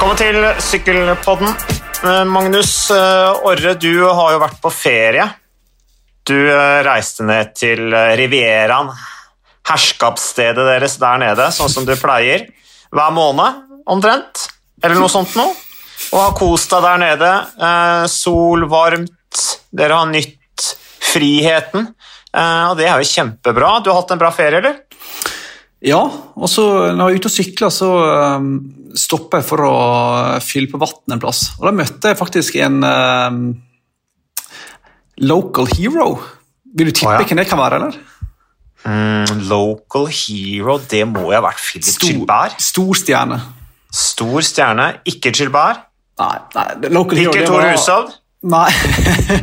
[0.00, 1.50] Velkommen til Sykkelpodden.
[2.08, 5.26] Eh, Magnus eh, Orre, du har jo vært på ferie.
[6.24, 8.88] Du eh, reiste ned til Rivieraen,
[9.68, 12.46] herskapsstedet deres der nede, sånn som du pleier,
[12.88, 14.46] hver måned omtrent,
[14.80, 15.52] eller noe sånt noe.
[16.14, 17.34] Og har kost deg der nede.
[18.08, 20.70] Sol, varmt, dere har nytt
[21.12, 21.92] friheten.
[22.32, 23.82] Og det er jo kjempebra.
[23.84, 24.80] Du har hatt en bra ferie, eller?
[25.80, 26.00] Ja,
[26.36, 26.62] og så
[26.92, 27.88] når jeg er ute og sykler, så
[28.36, 28.48] um,
[28.92, 29.74] jeg for å
[30.44, 31.46] fylle på vann en plass.
[31.56, 33.38] Og da møtte jeg faktisk en um,
[35.24, 36.10] local hero.
[36.76, 37.24] Vil du tippe Å, ja.
[37.24, 37.96] hvem det kan være, eller?
[38.84, 42.60] Mm, local hero, det må jo ha vært Philip Gilbert.
[42.62, 43.40] stor stjerne.
[43.90, 45.86] Stor stjerne, ikke Gilbert.
[46.20, 48.16] Nei, nei local hero Ikke det Tor var- Hushovd.
[48.52, 48.68] Nei.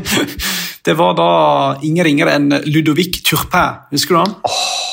[0.87, 1.29] det var da
[1.85, 3.81] ingen ringere enn Ludovic Turpin.
[3.93, 4.37] Husker du han?
[4.45, 4.86] Ja,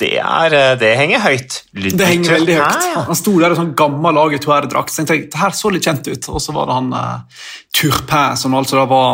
[0.00, 1.58] Det, er, eh, det henger høyt.
[1.74, 2.86] Ludvig Det henger veldig høyt.
[2.92, 3.02] Ja.
[3.08, 4.92] Han sto der i sånn gammel AG2R-drakt.
[4.92, 6.28] Så jeg tenkte, det her så litt kjent ut.
[6.32, 7.42] Og så var det han uh,
[7.76, 9.12] Turpin, som altså da var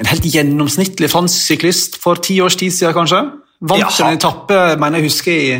[0.00, 3.20] en helt gjennomsnittlig fransk syklist for ti års tid siden, kanskje.
[3.60, 4.08] Vant Jaha.
[4.08, 5.50] en etappe, mener jeg husker i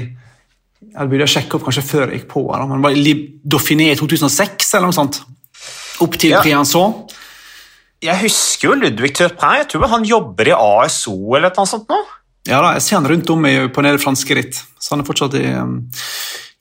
[0.91, 3.12] Jeg burde sjekke opp kanskje før jeg gikk på, da, men var i
[3.44, 5.20] Dauphiné i 2006 eller noe sånt.
[6.00, 6.41] Opp til Ja.
[6.41, 6.94] Briançon.
[8.00, 9.59] Jeg husker jo Ludvig Turpin.
[9.61, 11.98] Jeg tror han jobber i ASO eller noe sånt nå.
[12.51, 15.06] Ja da, Jeg ser han rundt om i, på nede franske ritt, så han er
[15.06, 15.77] fortsatt i, um,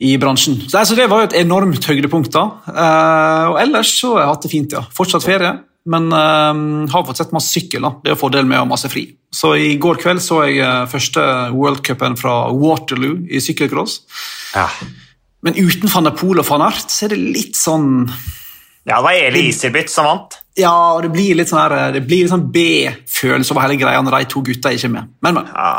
[0.06, 0.60] i bransjen.
[0.68, 2.32] Så, altså, det var jo et enormt høydepunkt.
[2.36, 2.46] da.
[2.70, 4.84] Uh, og ellers så har jeg hatt det fint, ja.
[4.96, 5.56] Fortsatt ferie,
[5.90, 7.88] men uh, har fått sett masse sykkel.
[7.88, 7.96] da.
[8.06, 9.08] Det er fordelen med å ha masse fri.
[9.34, 11.22] Så i går kveld så jeg eh, første
[11.54, 14.00] worldcupen fra Waterloo i sykkelcross.
[14.56, 14.66] Ja.
[15.46, 18.08] Men uten van der Poel og van Ert så er det litt sånn
[18.90, 20.40] ja, det var Eli Iselbyt som vant.
[20.60, 24.02] Ja, og det blir litt sånn her, det blir litt sånn B-følelse over hele greia
[24.04, 25.14] når de to gutta ikke er med.
[25.24, 25.54] Men, men.
[25.54, 25.76] Ja.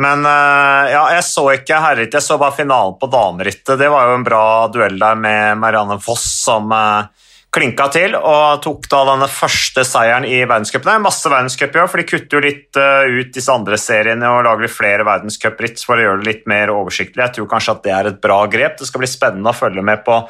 [0.00, 3.74] Men eh, ja, jeg så ikke herrerittet, jeg så bare finalen på damerittet.
[3.78, 7.08] Det var jo en bra duell der med Marianne Foss som eh,
[7.50, 10.92] klinka til og tok da denne første seieren i verdenscupen.
[10.92, 14.44] Er masse verdenscup i for de kutter jo litt eh, ut disse andre seriene og
[14.46, 17.24] lager litt flere verdenscupritt for å gjøre det litt mer oversiktlig.
[17.24, 18.78] Jeg tror kanskje at det er et bra grep.
[18.78, 20.20] Det skal bli spennende å følge med på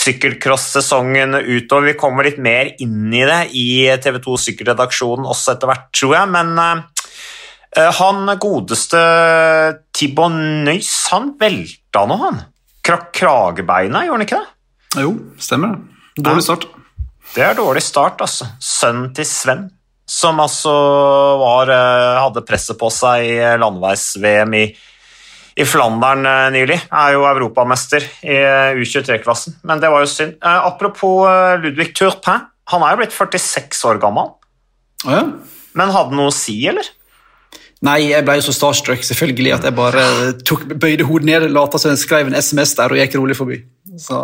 [0.00, 1.92] sykkelcross-sesongen utover.
[1.92, 3.68] Vi kommer litt mer inn i det i
[4.02, 6.34] TV 2 Sykkelredaksjonen også etter hvert, tror jeg.
[6.38, 6.58] men...
[6.58, 6.90] eh,
[7.74, 9.00] Eh, Han godeste
[9.90, 12.36] Tibon Nøys, han velta nå, han.
[12.84, 15.02] Krakk kragebeina, gjorde han ikke det?
[15.02, 15.93] Jo, stemmer det.
[16.14, 16.66] Dårlig start.
[17.34, 18.46] Det er dårlig start, altså.
[18.62, 19.64] Sønnen til Sven,
[20.06, 20.72] som altså
[21.40, 24.64] var, eh, hadde presset på seg i landeveis-VM i,
[25.58, 26.78] i Flandern eh, nylig.
[26.92, 30.36] Er jo europamester i eh, U23-klassen, men det var jo synd.
[30.38, 34.36] Eh, Apropos eh, Ludvig Turpin, han er jo blitt 46 år gammel,
[35.04, 35.24] ja.
[35.74, 36.86] men hadde noe å si, eller?
[37.84, 40.04] Nei, jeg ble jo så starstruck selvfølgelig at jeg bare
[40.46, 43.58] tok, bøyde hodet ned, lata som jeg skrev en SMS der og gikk rolig forbi.
[44.00, 44.20] Så,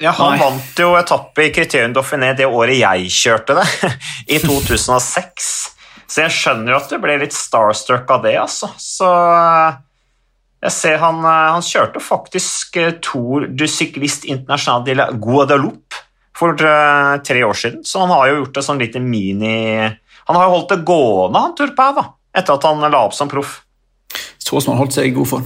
[0.00, 0.38] Ja, Han Nei.
[0.40, 3.66] vant jo etappe i Criterion Dauphiné det året jeg kjørte det,
[4.34, 5.50] i 2006.
[6.12, 8.68] Så jeg skjønner jo at du ble litt starstruck av det, altså.
[8.82, 9.76] Så eh,
[10.66, 16.02] jeg ser han, eh, han kjørte faktisk eh, Tour du Cyclist International de la Guadeloupe
[16.36, 20.46] for tre år siden, så han har jo gjort det sånn lite mini Han har
[20.48, 22.04] jo holdt det gående, han turpæ, da,
[22.34, 23.58] etter at han la opp som proff.
[24.40, 25.44] så som han holdt seg i god form.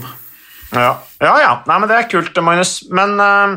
[0.72, 1.34] Ja, ja.
[1.42, 1.50] ja.
[1.66, 2.78] Nei, men Det er kult, Magnus.
[2.90, 3.56] Men eh,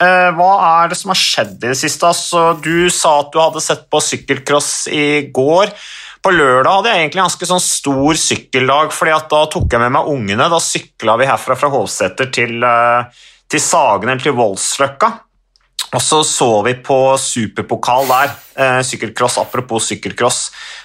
[0.00, 2.08] hva er det som har skjedd i det siste?
[2.08, 5.70] Altså, du sa at du hadde sett på sykkelcross i går.
[6.22, 10.10] På lørdag hadde jeg egentlig ganske sånn stor sykkeldag, fordi da tok jeg med meg
[10.12, 10.46] ungene.
[10.52, 15.10] Da sykla vi herfra fra Hovseter til, eh, til Sagen eller til Voldsløkka.
[15.92, 18.30] Og så så vi på superpokal der.
[18.56, 20.38] Eh, sykkelcross, apropos sykkelcross.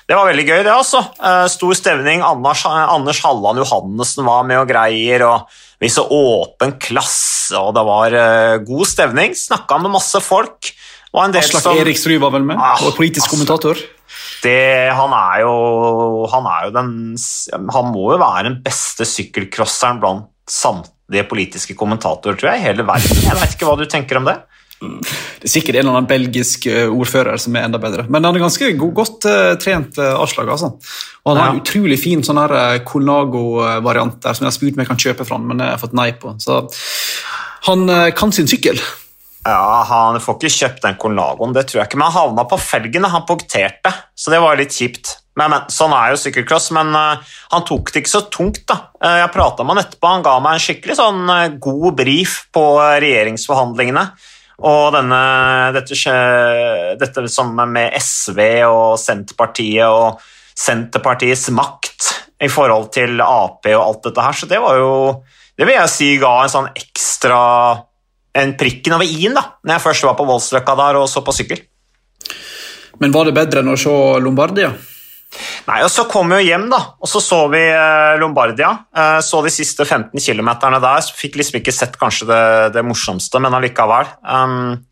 [0.07, 0.99] Det var veldig gøy, det, altså.
[1.23, 2.19] Eh, stor stevning.
[2.27, 5.23] Anders, Anders Halland Johannessen var med og greier.
[5.29, 5.47] og
[5.79, 9.35] Vi så åpen klasse, og det var eh, god stevning.
[9.35, 10.73] Snakka med masse folk.
[11.15, 13.31] Og en del Aslak som Erik Stry var vel med, Ah, og politisk Aslak.
[13.37, 13.79] kommentator.
[14.43, 16.91] det, han er jo Han er jo den
[17.73, 22.83] Han må jo være den beste sykkelcrosseren blant samtlige politiske kommentatorer, tror jeg, i hele
[22.87, 23.23] verden.
[23.23, 24.35] Jeg veit ikke hva du tenker om det?
[24.77, 28.05] Det er sikkert en eller annen belgisk eh, ordfører som er enda bedre.
[28.13, 30.51] Men han er ganske god, godt uh, trent uh, Aslak.
[30.53, 30.73] Altså.
[31.25, 34.77] Og han har en utrolig fin sånn her uh, Colnago-variant der som jeg har spurt
[34.77, 36.35] om jeg kan kjøpe fra han, men jeg har fått nei på.
[36.43, 36.61] Så
[37.71, 38.81] han uh, kan sin sykkel.
[39.47, 42.59] Ja, Han får ikke kjøpt den Colnagoen, det tror jeg ikke, men han havna på
[42.59, 43.07] felgen.
[43.07, 45.17] Han punkterte, så det var litt kjipt.
[45.37, 48.63] Men, men Sånn er jo sykkelcross, men uh, han tok det ikke så tungt.
[48.69, 48.79] da.
[48.99, 52.39] Uh, jeg prata med han etterpå, han ga meg en skikkelig sånn uh, god brief
[52.55, 54.07] på eh, regjeringsforhandlingene.
[54.57, 55.21] Og denne,
[55.75, 56.13] dette,
[56.97, 60.23] dette som med SV og Senterpartiet og
[60.57, 64.93] Senterpartiets makt i forhold til Ap og alt dette her, så det var jo
[65.57, 67.37] Det vil jeg si ga en sånn ekstra
[68.37, 71.33] en prikken over i-en da, når jeg først var på Voldsløkka der og så på
[71.33, 71.63] sykkel.
[73.01, 74.69] Men var det bedre enn å se Lombardia?
[75.67, 78.69] Nei, og Så kom vi jo hjem, da, og så så vi eh, Lombardia.
[78.95, 81.01] Eh, så de siste 15 km der.
[81.03, 82.43] så Fikk liksom ikke sett kanskje det,
[82.77, 84.13] det morsomste, men allikevel.
[84.23, 84.87] Um,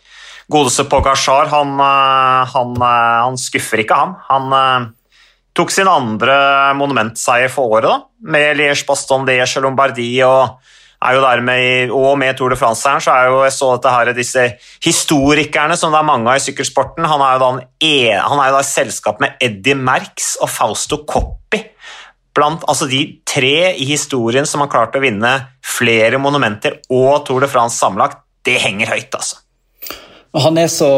[0.52, 4.14] Godeste Pogasjar, han, han, han, skuffer ikke, han.
[4.28, 4.92] Han
[5.58, 6.36] tok sin andre
[6.78, 10.28] monumentseier for året, da, med Liège Baston Liège og Lombardie.
[10.28, 13.72] og er jo der og med Tour de France her, så er jo jeg så
[13.76, 14.46] dette her, disse
[14.84, 17.08] historikerne som det er mange av i sykkelsporten.
[17.10, 20.52] Han er jo da, en, han er jo da i selskap med Eddie Merx og
[20.52, 21.62] Fausto Coppi.
[22.36, 27.44] Blant altså de tre i historien som har klart å vinne flere monumenter og Tour
[27.44, 29.42] de France sammenlagt, det henger høyt, altså.
[30.36, 30.90] Han er så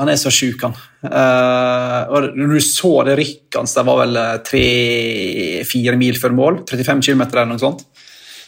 [0.00, 0.72] han er så sjuk, han.
[1.04, 7.04] Uh, når du så det rykket hans, det var vel tre-fire mil før mål, 35
[7.04, 7.84] km eller noe sånt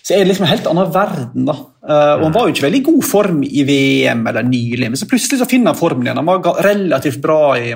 [0.08, 1.44] så er det liksom en helt annen verden.
[1.44, 1.54] da.
[1.84, 5.08] Uh, og Han var jo ikke veldig god form i VM eller nylig, men så
[5.10, 6.20] plutselig så finner han formen igjen.
[6.22, 7.74] Han var relativt bra i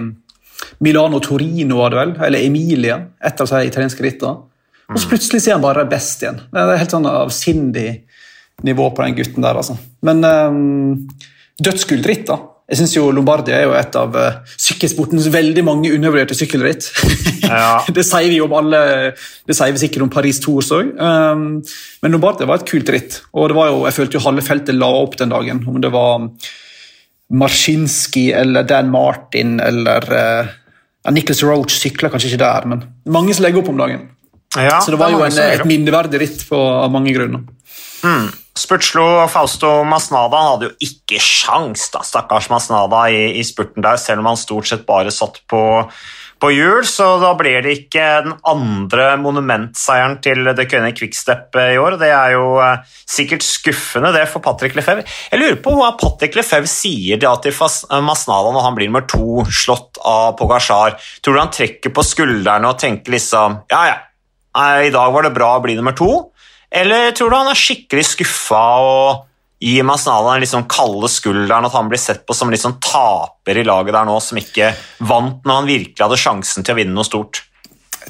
[0.80, 4.46] Milano Torino, var det vel, eller Emilia, etter de italienske rittene.
[4.88, 6.40] Og så plutselig er han bare best igjen.
[6.48, 7.86] Det er helt sånn avsindig
[8.64, 9.60] nivå på den gutten der.
[9.60, 9.76] altså.
[10.08, 11.04] Men um,
[11.60, 12.38] dødskult da.
[12.72, 16.86] Jeg syns Lombardia er jo et av uh, sykkelsportens veldig mange undervurderte sykkelritt.
[17.44, 17.82] Ja.
[17.96, 18.80] det sier vi om alle,
[19.44, 20.94] det sier vi sikkert om Paris Tours òg.
[20.96, 21.60] Um,
[22.00, 23.20] men Lombardia var et kult ritt.
[23.36, 25.60] og det var jo, Jeg følte jo halve feltet la opp den dagen.
[25.68, 26.24] Om det var
[27.32, 33.44] Marszinski eller Dan Martin eller uh, Nicholas Roach sykla kanskje ikke der, men mange som
[33.44, 34.08] legger opp om dagen.
[34.56, 37.44] Ja, Så det var det jo en, et minneverdig ritt på, av mange grunner.
[38.04, 38.28] Mm.
[38.52, 44.20] Spurtslo Fausto Masnada hadde jo ikke sjans, da, stakkars Masnada, i, i, spurten der, selv
[44.20, 45.62] om han stort sett bare satt på,
[46.42, 51.80] på hjul, så da blir det ikke den andre monumentseieren til The kunne Quickstep i
[51.80, 51.96] år.
[52.02, 55.08] Det er jo eh, sikkert skuffende, det for Patrick Lefebvre.
[55.32, 57.56] Jeg lurer på hva Patrick Lefebvre sier da til
[58.04, 61.00] Masnada når han blir nummer to, slått av Pogasjar.
[61.24, 64.00] Tror du han trekker på skuldrene og tenker liksom Ja, ja,
[64.84, 66.31] i dag var det bra å bli nummer to?
[66.72, 69.28] Eller tror du han er skikkelig skuffa og
[69.62, 73.60] gir Masnala den liksom kalde skulderen, at han blir sett på som litt sånn taper
[73.60, 74.72] i laget der nå, som ikke
[75.06, 77.44] vant når han virkelig hadde sjansen til å vinne noe stort?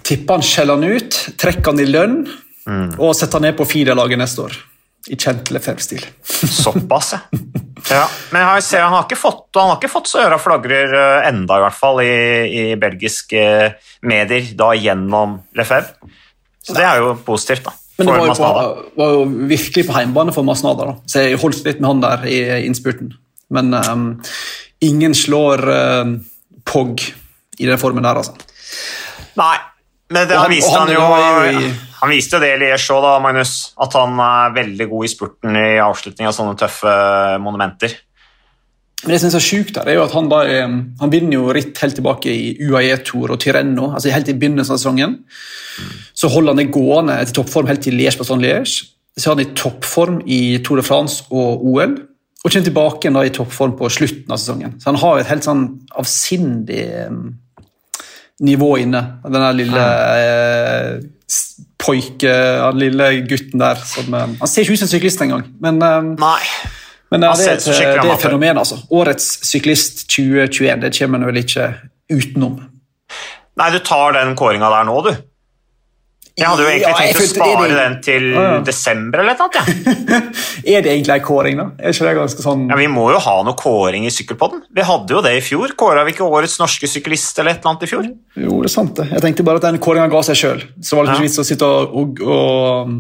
[0.01, 2.95] Tipper han skjeller han ut, trekker han i lønn mm.
[2.97, 4.57] og setter han ned på FIDA-laget neste år.
[5.13, 6.07] I kjent Lefebvre-stil.
[6.63, 7.21] Såpass, ja.
[7.91, 8.07] ja.
[8.33, 11.29] Men jeg ser, han har ikke fått, han har ikke fått så øra flagrer eh,
[11.29, 12.17] enda, i hvert fall, i,
[12.63, 13.45] i belgiske
[14.09, 16.15] medier, da gjennom Lefebvre.
[16.63, 17.77] Så det er jo positivt, da.
[18.03, 20.95] Men det var jo, på, var jo, virkelig på heimbane for Masnada, da.
[21.07, 23.13] så jeg holdt litt med han der i innspurten.
[23.53, 24.07] Men um,
[24.85, 26.15] ingen slår uh,
[26.69, 27.03] Pog
[27.59, 28.37] i den formen der, altså.
[29.39, 29.57] Nei,
[30.13, 31.03] men det, han, han, viste han, jo,
[31.49, 31.73] i,
[32.03, 33.55] han viste jo det i Liège òg, Magnus.
[33.81, 36.95] At han er veldig god i spurten i avslutning av sånne tøffe
[37.43, 37.95] monumenter.
[39.03, 40.43] Men det som er så sjukt er jo at han, da,
[41.01, 44.79] han vinner jo ritt helt tilbake i UAE-tour og Tireno, altså helt i begynnelsen av
[44.79, 45.17] sesongen.
[46.15, 48.87] Så holder han det gående til toppform helt til Liège-Bastogne-Liège.
[49.19, 51.97] Så er han i toppform i Tour de France og OL,
[52.43, 54.77] og kommer tilbake da, i toppform på slutten av sesongen.
[54.83, 55.67] Så han har et helt sånn
[55.99, 56.85] avsindig
[58.43, 59.03] nivå inne.
[59.23, 59.89] Den lille
[60.19, 60.97] eh,
[61.83, 65.47] poike, den lille gutten der som eh, Han ser ikke ut som en syklist engang,
[65.63, 66.41] men eh, Nei.
[67.13, 68.79] Men ja, det, er et, det er et fenomen, altså.
[68.97, 71.69] Årets syklist 2021, det kommer en vel ikke
[72.09, 72.57] utenom.
[73.61, 75.13] Nei, du tar den kåringa der nå, du.
[76.33, 77.75] Jeg hadde jo egentlig ja, tenkt å spare det...
[77.77, 78.61] den til ja, ja.
[78.65, 79.53] desember eller noe.
[79.53, 80.21] Ja.
[80.79, 81.67] er det egentlig en kåring, da?
[81.77, 82.65] Er ikke det ganske sånn...
[82.73, 84.63] Ja, Vi må jo ha noe kåring i Sykkelpodden.
[84.73, 85.77] Vi hadde jo det i fjor.
[85.77, 88.09] Kåra vi ikke årets norske syklist eller et eller annet i fjor?
[88.41, 89.11] Jo, det er sant det.
[89.13, 90.65] Jeg tenkte bare at den kåringa ga seg sjøl.
[90.81, 92.97] Så var det ikke vits å sitte og, og, og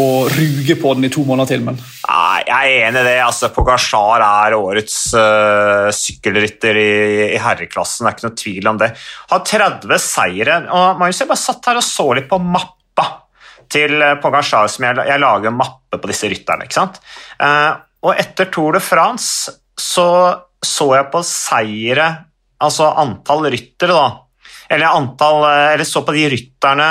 [0.00, 3.16] og ruge på den i to måneder til, men Nei, Jeg er enig i det.
[3.24, 6.94] altså Pogasjar er årets uh, sykkelrytter i,
[7.34, 8.90] i, herreklassen, det er ikke noe tvil om det.
[9.32, 10.58] Har 30 seire.
[10.68, 13.06] og Magnus, Jeg bare satt her og så litt på mappa
[13.74, 16.66] til eh, Pogasjar, som jeg, jeg lager mappe på disse rytterne.
[16.66, 17.00] ikke sant?
[17.40, 17.72] Uh,
[18.04, 20.08] og etter Tour de France så
[20.64, 22.06] så jeg på seire,
[22.64, 24.54] altså antall ryttere, da.
[24.72, 26.88] Eller antall, eller så på de rytterne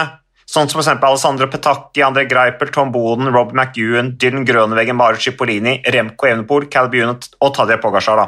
[0.54, 1.02] Sånn som f.eks.
[1.02, 6.92] Alessandro Petacchi, André Greipel, Tom Boden, Rob McEwan, Dylan Grønveggen, Mario Cipollini, Remco Evenepool, Cal
[6.94, 8.22] og Tadje Pogasjar.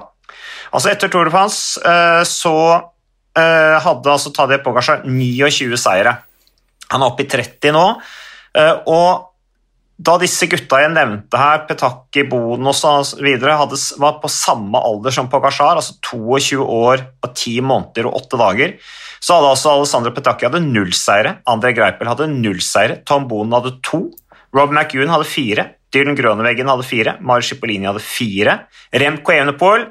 [0.74, 2.56] Altså etter Tour de France eh, så
[3.38, 6.18] eh, hadde altså Tadje Pogasjar 29 seire.
[6.90, 7.86] Han er oppe i 30 nå.
[8.58, 9.32] Eh, og
[9.96, 13.30] da disse gutta jeg nevnte her, Petaki, Boden osv.,
[14.02, 18.74] var på samme alder som Pogasjar, altså 22 år og 10 måneder og 8 dager,
[19.26, 23.56] så hadde altså Alessandro Petacchi hadde null seire, André Greipel hadde null seire, Tom Bonen
[23.58, 24.04] hadde to,
[24.54, 28.60] Rob McEwan hadde fire, Dylan Grøneveggen hadde fire, Mari Cipollini hadde fire,
[28.94, 29.88] Remco Evenepool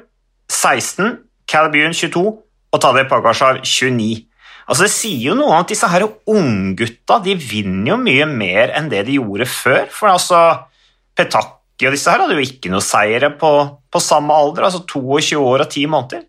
[0.47, 1.17] 16,
[1.51, 4.23] Calabune 22 og Tadej Pagasjar 29.
[4.65, 8.87] Altså Det sier jo noe om at disse her unggutta vinner jo mye mer enn
[8.89, 9.83] det de gjorde før.
[9.93, 10.39] For altså,
[11.17, 13.51] Petakki og disse her hadde jo ikke noe seire på,
[13.91, 16.23] på samme alder, altså 22 år og 10 måneder.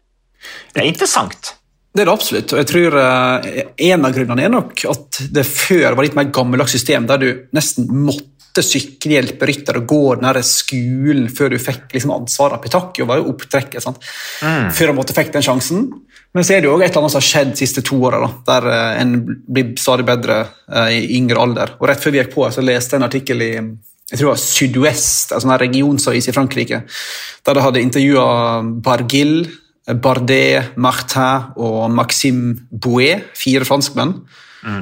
[0.75, 1.55] Det er interessant.
[1.97, 2.53] Det er det absolutt.
[2.53, 3.51] og jeg tror uh,
[3.89, 7.29] En av grunnene er nok at det før var litt mer gammeldags system, der du
[7.57, 12.61] nesten måtte sykkelhjelpe rytter og gå den skolen før du fikk liksom, ansvaret.
[12.65, 14.05] Pitakio var jo opptrekket sant?
[14.43, 14.71] Mm.
[14.77, 15.89] før han måtte fikk den sjansen.
[16.37, 18.29] Men så er det jo et eller annet som har skjedd de siste to åra,
[18.49, 21.77] der uh, en blir stadig bedre uh, i yngre alder.
[21.81, 23.53] Og Rett før vi gikk på, så leste jeg en artikkel i
[24.07, 26.85] jeg tror det var Sydwest, altså en regionsavis i Frankrike,
[27.43, 28.27] der de hadde intervjua
[28.85, 29.49] Bargil,
[29.87, 34.17] Bardet, Martin og Maxime Bouet, fire franskmenn,
[34.67, 34.81] mm.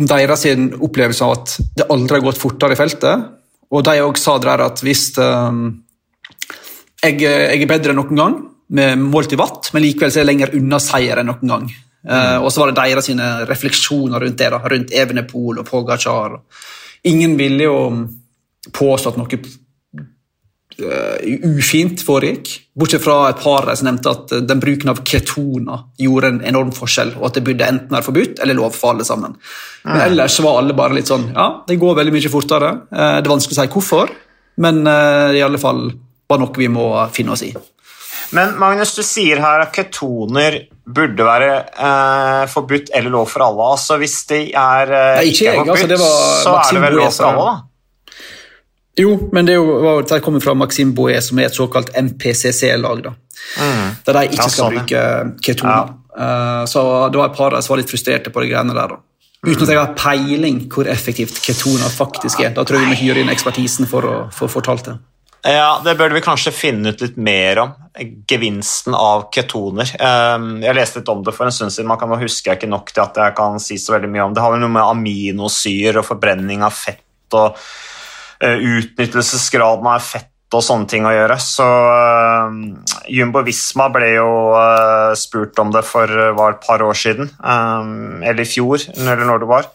[0.00, 3.26] om deres opplevelse av at det aldri har gått fortere i feltet.
[3.68, 5.66] Og de òg sa der at hvis um,
[7.02, 8.38] jeg, jeg, er bedre enn noen gang,
[8.68, 11.68] med målt i watt, men likevel er jeg lenger unna seier enn noen gang.
[11.68, 12.08] Mm.
[12.08, 16.38] Uh, og så var det deres sine refleksjoner rundt det, da, rundt Evenepool og Pogacar.
[17.08, 17.78] Ingen ville jo
[18.72, 19.40] påstå at noe
[20.80, 22.50] ufint foregikk.
[22.78, 26.70] Bortsett fra et par som nevnte at uh, den bruken av ketoner gjorde en enorm
[26.76, 29.34] forskjell, og at det burde enten være forbudt eller lov for alle sammen.
[29.82, 29.90] Mm.
[29.90, 32.74] Men ellers var alle bare litt sånn Ja, det går veldig mye fortere.
[32.92, 34.14] Uh, det er vanskelig å si hvorfor,
[34.58, 35.84] men i alle fall
[36.26, 37.52] var noe vi må finne oss i.
[38.36, 40.58] Men Magnus, du sier her at ketoner
[40.88, 43.70] burde være eh, forbudt eller lov for alle.
[43.76, 47.10] Altså Hvis de er eh, Nei, ikke, ikke forbudt, altså, så er det vel lov
[47.12, 47.56] for alle, da?
[48.98, 53.10] Jo, men det, jo, det kommer fra Maxim Boe, som er et såkalt MPCC-lag.
[53.58, 53.84] Mm.
[54.06, 55.02] Der de ikke skal sånn, bruke
[55.44, 55.92] ketoner.
[55.92, 55.98] Ja.
[56.18, 58.96] Uh, så det var et par som var litt frustrerte på de greiene der.
[58.96, 59.04] da.
[59.46, 62.50] Uten at jeg har peiling hvor effektivt ketoner faktisk er.
[62.56, 64.96] Da tror jeg vi må hyre inn ekspertisen for å få fortalt det.
[65.46, 67.74] Ja, Det burde vi kanskje finne ut litt mer om.
[68.28, 69.86] Gevinsten av ketoner.
[70.02, 72.70] Ehm, jeg leste litt om det for en stund siden, man kan huske jeg ikke
[72.70, 74.40] nok til at jeg kan si så veldig mye om det.
[74.40, 77.62] Det har vel noe med aminosyrer og forbrenning av fett og eh,
[78.38, 81.34] utnyttelsesgraden av fett og sånne ting å gjøre.
[81.42, 82.54] Så uh,
[83.12, 88.22] Jumbo Visma ble jo uh, spurt om det for var et par år siden, um,
[88.22, 89.68] eller i fjor, eller når det var.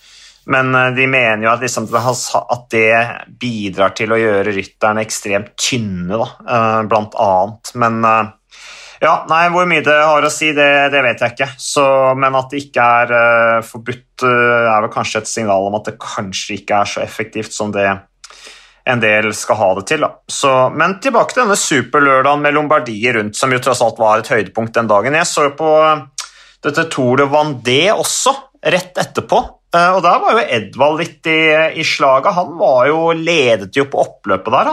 [0.46, 2.94] Men eh, de mener jo at, liksom, at, det
[3.40, 7.74] bidrar til å gjøre rytterne ekstremt tynne, da, eh, blant annet.
[7.80, 8.32] Men eh,
[9.04, 11.50] ja, nei, hvor mye det har å si, det, det vet jeg ikke.
[11.60, 11.86] Så,
[12.20, 16.62] men at det ikke er forbudt, er vel kanskje et signal om at det kanskje
[16.62, 17.90] ikke er så effektivt som det
[18.90, 20.06] en del skal ha det til.
[20.28, 24.32] Så, men tilbake til denne superlørdagen med Lombardiet rundt, som jo tross alt var et
[24.34, 25.16] høydepunkt den dagen.
[25.20, 25.72] Jeg så på
[26.64, 29.40] dette Tour de Vendée også, rett etterpå.
[29.74, 31.40] Eh, og Der var jo Edvald litt i,
[31.80, 32.36] i slaget.
[32.36, 34.72] Han var jo, ledet jo på oppløpet der.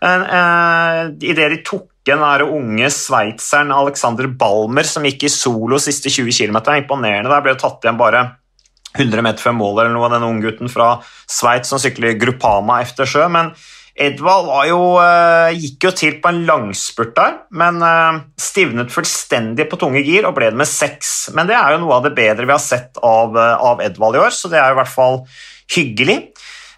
[0.00, 1.14] han.
[1.20, 6.32] Idet de tok igjen den unge sveitseren Alexander Balmer som gikk i solo siste 20
[6.32, 6.62] km.
[6.80, 7.30] Imponerende.
[7.32, 8.24] Der ble jo tatt igjen bare
[8.98, 10.96] 100 meter før mål eller noe, av den unggutten fra
[11.30, 13.28] Sveits som sykler Gruppama efter sjø.
[13.32, 13.52] Men
[14.00, 19.78] Edvald jo, uh, gikk jo til på en langspurt der, men uh, stivnet fullstendig på
[19.80, 21.30] tunge gir og ble det med seks.
[21.36, 24.16] Men det er jo noe av det bedre vi har sett av, uh, av Edvald
[24.16, 25.20] i år, så det er jo i hvert fall
[25.76, 26.18] hyggelig.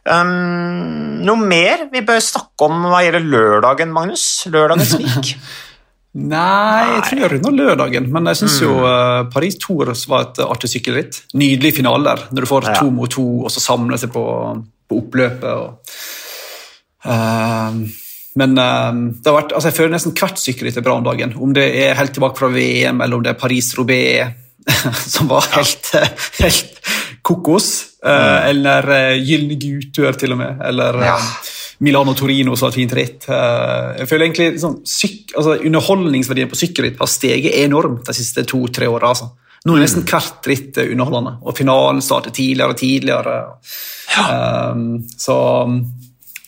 [0.02, 4.24] Um, noe mer vi bør snakke om hva gjelder lørdagen, Magnus?
[4.50, 5.36] Lørdagens vik?
[6.12, 8.64] Nei, jeg tror jeg runder lørdagen, men jeg syns mm.
[8.66, 11.22] jo uh, Paris Tours var et artig sykkelritt.
[11.40, 12.74] Nydelig finale der, når du får ja.
[12.76, 14.24] to mot to og så samler seg på,
[14.92, 15.48] på oppløpet.
[15.48, 17.80] og uh,
[18.42, 21.32] men uh, det har vært, altså jeg føler nesten hvert sykkelritt er bra om dagen.
[21.32, 24.36] Om det er helt tilbake fra VM, eller om det er Paris-Roubais,
[25.14, 25.94] som var helt,
[26.42, 26.76] helt
[27.24, 27.72] kokos,
[28.04, 28.36] eh, mm.
[28.52, 30.60] eller Gylne gutter, til og med.
[30.68, 31.16] Eller ja.
[31.82, 33.26] Milano-Torino, et fint ritt.
[33.28, 38.44] Uh, jeg føler egentlig sånn, syk, altså, Underholdningsverdien på sykkelritt har steget enormt de siste
[38.48, 39.10] to-tre åra.
[39.10, 39.32] Altså.
[39.66, 40.08] Nå er nesten mm.
[40.10, 43.36] hvert ritt underholdende, og finalen starter tidligere og tidligere.
[44.12, 44.24] Ja.
[44.72, 45.36] Um, så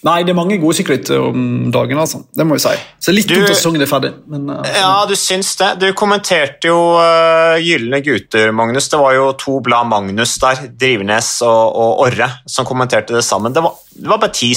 [0.04, 2.18] Nei, det er mange gode sykkelritt om dagen, altså.
[2.36, 2.72] Det må jeg si.
[3.06, 4.10] Så litt dumt at sesongen er ferdig.
[4.28, 5.70] Men, uh, ja, du syns det.
[5.80, 8.90] Du kommenterte jo uh, Gylne gutter, Magnus.
[8.92, 13.54] Det var jo to blad Magnus der, Drivenes og, og, Orre, som kommenterte det sammen.
[13.56, 14.52] Det var, det var bare ti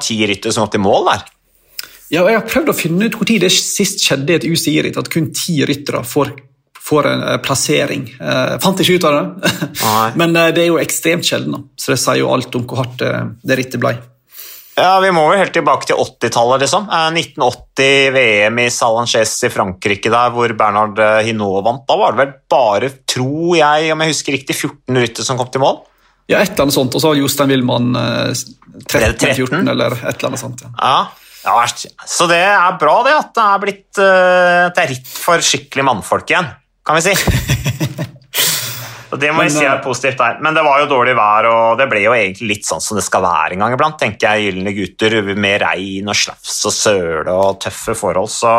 [0.00, 1.26] ti ryttere som gått i mål der.
[2.10, 4.96] Ja, og Jeg har prøvd å finne ut når det sist skjedde i et UCI-ritt
[4.98, 6.32] at kun ti ryttere får
[6.80, 8.06] får en uh, plassering.
[8.16, 9.58] Uh, fant ikke ut av det,
[10.20, 11.68] men uh, det er jo ekstremt sjelden.
[11.78, 13.04] Så det sier jo alt om hvor hardt
[13.44, 13.92] det rittet ble.
[14.78, 16.62] Ja, Vi må vel helt tilbake til 80-tallet.
[16.64, 16.86] liksom.
[16.88, 21.86] 1980 eh, VM i Salanches i Frankrike, der hvor Bernhard eh, Hinault vant.
[21.88, 25.50] Da var det vel bare, tror jeg, om jeg husker riktig, 14 ryttere som kom
[25.52, 25.80] til mål?
[26.30, 28.44] Ja, et eller annet sånt, og så har Jostein Wilman eh,
[28.86, 30.62] Ble det 13-14 eller et eller annet sånt.
[30.68, 30.94] Ja.
[31.40, 34.90] Ja, ja, så det er bra det at det er blitt eh, at det er
[34.92, 36.50] ritt for skikkelig mannfolk igjen,
[36.84, 37.14] kan vi si.
[39.10, 40.38] Og det må vi si er eh, positivt der.
[40.44, 43.04] Men det var jo dårlig vær, og det ble jo egentlig litt sånn som det
[43.06, 44.50] skal være en gang iblant, tenker jeg.
[44.50, 48.54] Gylne gutter med regn og slafs og søle og tøffe forhold, så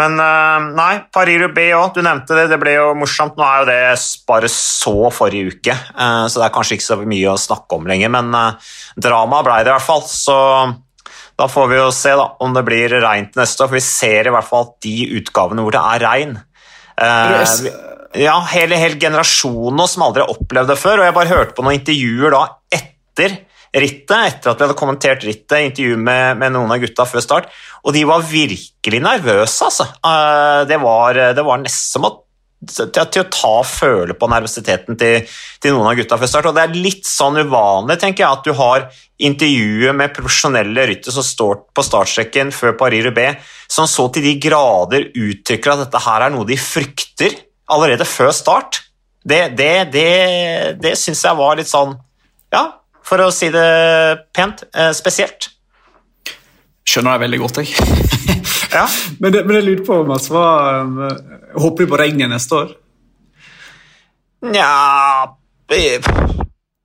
[0.00, 3.36] men eh, nei, Paris-Roubais òg, du nevnte det, det ble jo morsomt.
[3.36, 3.80] Nå er jo det
[4.24, 7.90] bare så forrige uke, eh, så det er kanskje ikke så mye å snakke om
[7.90, 8.32] lenger, men
[8.96, 10.06] drama ble det i hvert fall.
[10.08, 10.38] Så
[11.38, 13.84] da får vi jo se da, om det blir regn til neste år, for vi
[13.84, 17.56] ser i hvert fall de utgavene hvor det er regn eh, Yes.
[18.18, 21.64] Ja, hele, hele generasjonen som aldri har opplevd det før, og jeg bare hørte på
[21.64, 22.42] noen intervjuer da
[22.74, 23.38] etter
[23.72, 27.48] rittet, etter at vi hadde kommentert rittet, intervju med, med noen av gutta før start,
[27.82, 29.88] og de var virkelig nervøse, altså.
[30.04, 32.12] Eh, Det var, det var nesten som å
[32.62, 36.46] til, til å ta føle på nervøsiteten til, til noen av gutta før start.
[36.46, 38.84] Og det er litt sånn uvanlig, tenker jeg, at du har
[39.22, 45.08] intervjuet med profesjonelle ryttere som står på startstreken før Paris-Roubais, som så til de grader
[45.10, 47.34] uttrykker at dette her er noe de frykter
[47.70, 48.82] allerede før start.
[49.22, 50.08] Det, det, det,
[50.82, 51.92] det syns jeg var litt sånn
[52.50, 52.64] Ja,
[53.06, 53.66] for å si det
[54.34, 55.46] pent, eh, spesielt.
[56.82, 57.70] Skjønner jeg veldig godt, jeg.
[58.72, 58.86] Ja.
[59.20, 60.44] men, det, men jeg lurer på, Mats, hva,
[60.80, 61.18] eh,
[61.60, 62.70] håper du på regnet neste år?
[64.48, 64.68] Nja
[65.76, 66.00] eh,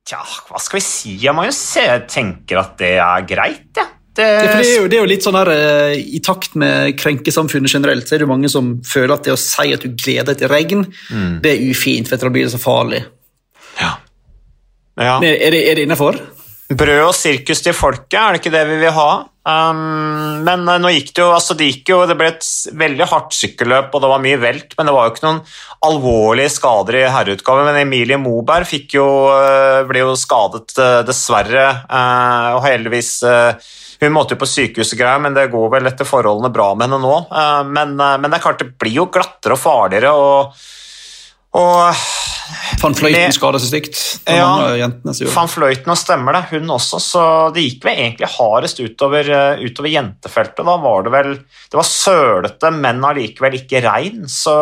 [0.08, 1.58] Tja, hva skal vi si, ja, Magnus?
[1.80, 3.84] Jeg tenker at det er greit, jeg.
[3.84, 3.97] Ja.
[4.18, 6.56] Det, Ja, for det, er jo, det er jo litt sånn her, eh, I takt
[6.58, 9.86] med krenkesamfunnet generelt, så er det jo mange som føler at det å si at
[9.86, 10.84] du gleder deg til regn,
[11.44, 13.04] det er ufint, for da blir det så farlig.
[13.78, 13.94] ja.
[14.98, 15.20] Ja.
[15.22, 16.16] Men er det, er det innafor?
[16.68, 19.10] Brød og sirkus til folket, er det ikke det vi vil ha?
[19.48, 23.06] Um, men eh, nå gikk det jo altså det gikk jo, det ble et veldig
[23.08, 25.40] hardt sykkelløp, og det var mye velt, men det var jo ikke noen
[25.88, 27.70] alvorlige skader i herreutgaven.
[27.70, 33.70] Men Emilie Moberg fikk jo, eh, ble jo skadet, eh, dessverre, eh, og heldigvis eh,
[34.00, 36.86] Hun måtte jo på sykehus og greier, men det går vel etter forholdene bra med
[36.86, 37.14] henne nå.
[37.34, 40.54] Eh, Men, eh, men det er klart, det blir jo glattere og farligere, og,
[41.58, 42.04] og
[42.78, 43.98] Van Fløyten skader skada seg stygt.
[44.30, 44.46] Ja.
[45.34, 49.64] Van Fløyten og stemmer det, hun også, så det gikk vel egentlig hardest utover, eh,
[49.66, 50.62] utover jentefeltet.
[50.64, 54.54] Da var det vel Det var sølete, men allikevel ikke regn, så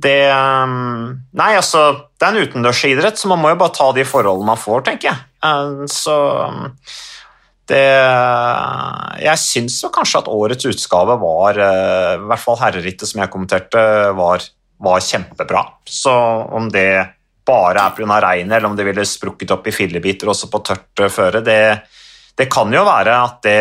[0.00, 4.46] det Nei, altså, det er en utendørsidrett, så man må jo bare ta de forholdene
[4.52, 5.88] man får, tenker jeg.
[5.90, 6.14] Så
[7.70, 7.86] det
[9.24, 13.32] Jeg syns jo kanskje at årets utgave var, eh, i hvert fall herrerittet som jeg
[13.32, 13.84] kommenterte,
[14.18, 14.44] var,
[14.82, 15.64] var kjempebra.
[15.86, 16.12] Så
[16.56, 16.90] om det
[17.46, 18.20] bare er pga.
[18.20, 21.60] regnet, eller om det ville sprukket opp i fillebiter også på tørt eh, føre, det,
[22.38, 23.60] det kan jo være at det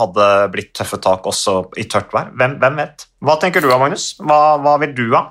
[0.00, 2.30] hadde blitt tøffe tak også i tørt vær.
[2.34, 3.08] Hvem, hvem vet?
[3.24, 4.14] Hva tenker du da, Magnus?
[4.20, 5.26] Hva, hva vil du ha?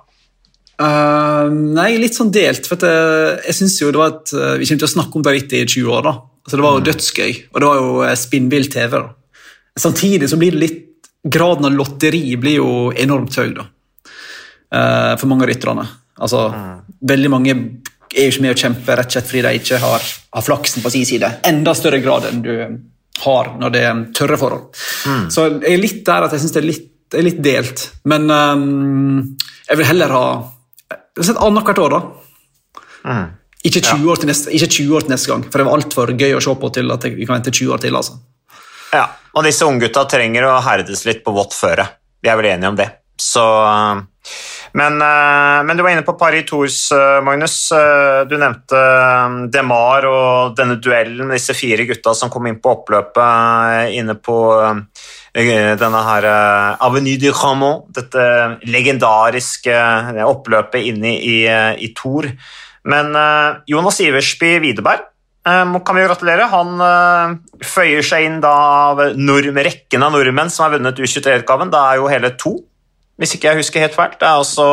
[0.73, 2.65] Uh, nei, litt sånn delt.
[2.67, 5.25] for jeg, jeg synes jo det var et, eh, Vi kommer til å snakke om
[5.25, 6.07] det litt i 20 år.
[6.07, 6.13] da.
[6.43, 8.97] Altså, det var jo dødsgøy, og det var jo eh, spinnvill TV.
[8.97, 9.43] da.
[9.79, 10.81] Samtidig så blir det litt
[11.23, 13.63] Graden av lotteri blir jo enormt høy da.
[14.75, 15.85] Eh, for mange av rytterne.
[16.19, 16.41] Altså,
[16.99, 20.09] Veldig mange er jo ikke med å kjempe rett og slett fordi de ikke har,
[20.35, 21.29] har flaksen på sin side.
[21.47, 22.51] Enda større grad enn du
[23.23, 24.83] har når det er tørre forhold.
[25.31, 27.85] Så jeg er litt der at jeg syns det er litt, er litt delt.
[28.09, 29.37] Men um,
[29.69, 30.25] jeg vil heller ha
[31.47, 32.01] annethvert år, da.
[33.63, 36.15] Ikke 20, år til neste, ikke 20 år til neste gang, for det var altfor
[36.19, 37.95] gøy å se på til at vi kan vente 20 år til.
[37.95, 38.17] altså.
[38.93, 41.87] Ja, og disse unggutta trenger å herdes litt på vått føre.
[42.23, 42.89] Vi er vel enige om det.
[43.19, 43.43] Så,
[44.73, 47.71] men, eh, men du var inne på Paris Tours, eh, Magnus.
[47.71, 48.79] Eh, Du nevnte
[49.51, 54.37] Demar og denne duellen med disse fire gutta som kom inn på oppløpet inne på
[55.33, 56.25] denne her
[56.79, 59.73] Avenue du Ramon, dette legendariske
[60.23, 62.29] oppløpet inne i, i, i Tour.
[62.89, 65.05] Men eh, Jonas Iversby Widerberg
[65.47, 66.49] eh, kan vi jo gratulere.
[66.51, 71.71] Han eh, føyer seg inn av rekken av nordmenn som har vunnet U23-utgaven.
[71.73, 72.55] Det er jo hele to,
[73.19, 74.19] hvis ikke jeg husker helt fælt.
[74.21, 74.67] Det er også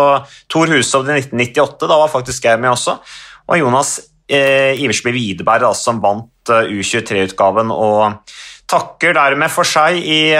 [0.50, 2.98] Tor Hushovd i 1998, da var faktisk jeg med også.
[3.50, 8.24] Og Jonas eh, Iversby Widerberg da, som vant eh, U23-utgaven og
[8.70, 10.30] takker dermed for seg i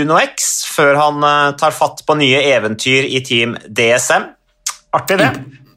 [0.00, 1.22] Uno X før han
[1.54, 4.26] tar fatt på nye eventyr i Team DSM.
[4.98, 5.30] Artig, det.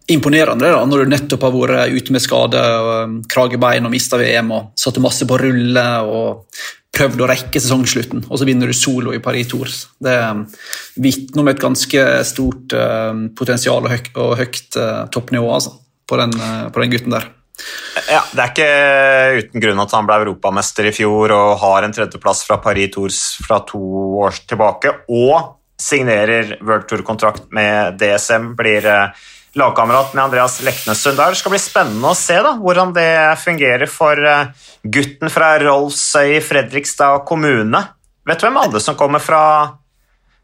[0.09, 4.49] Imponerende da, når du nettopp har vært ute med skade, og kragebein og mista VM
[4.55, 6.61] og satte masse på rulle og
[6.91, 9.77] prøvd å rekke sesongslutten, og så vinner du solo i Paris Tours.
[10.01, 10.41] Det um,
[10.99, 15.77] vitner om et ganske stort eh, potensial og, høy, og høyt eh, toppnivå altså,
[16.09, 17.29] på, den, eh, på den gutten der.
[18.09, 21.95] Ja, Det er ikke uten grunn at han ble europamester i fjor og har en
[21.95, 23.81] tredjeplass fra Paris Tours fra to
[24.25, 28.51] år tilbake, og signerer World Tour-kontrakt med DSM.
[28.59, 31.29] Blir eh, lagkamerat med Andreas der.
[31.29, 33.09] Det skal bli spennende å se da, hvordan det
[33.41, 34.47] fungerer for eh,
[34.83, 37.83] gutten fra Rolsøy i Fredrikstad kommune.
[38.27, 39.43] Vet du hvem alle som kommer fra,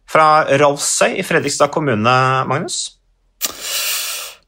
[0.10, 0.28] fra
[0.60, 2.18] Rolsøy i Fredrikstad kommune,
[2.50, 2.82] Magnus?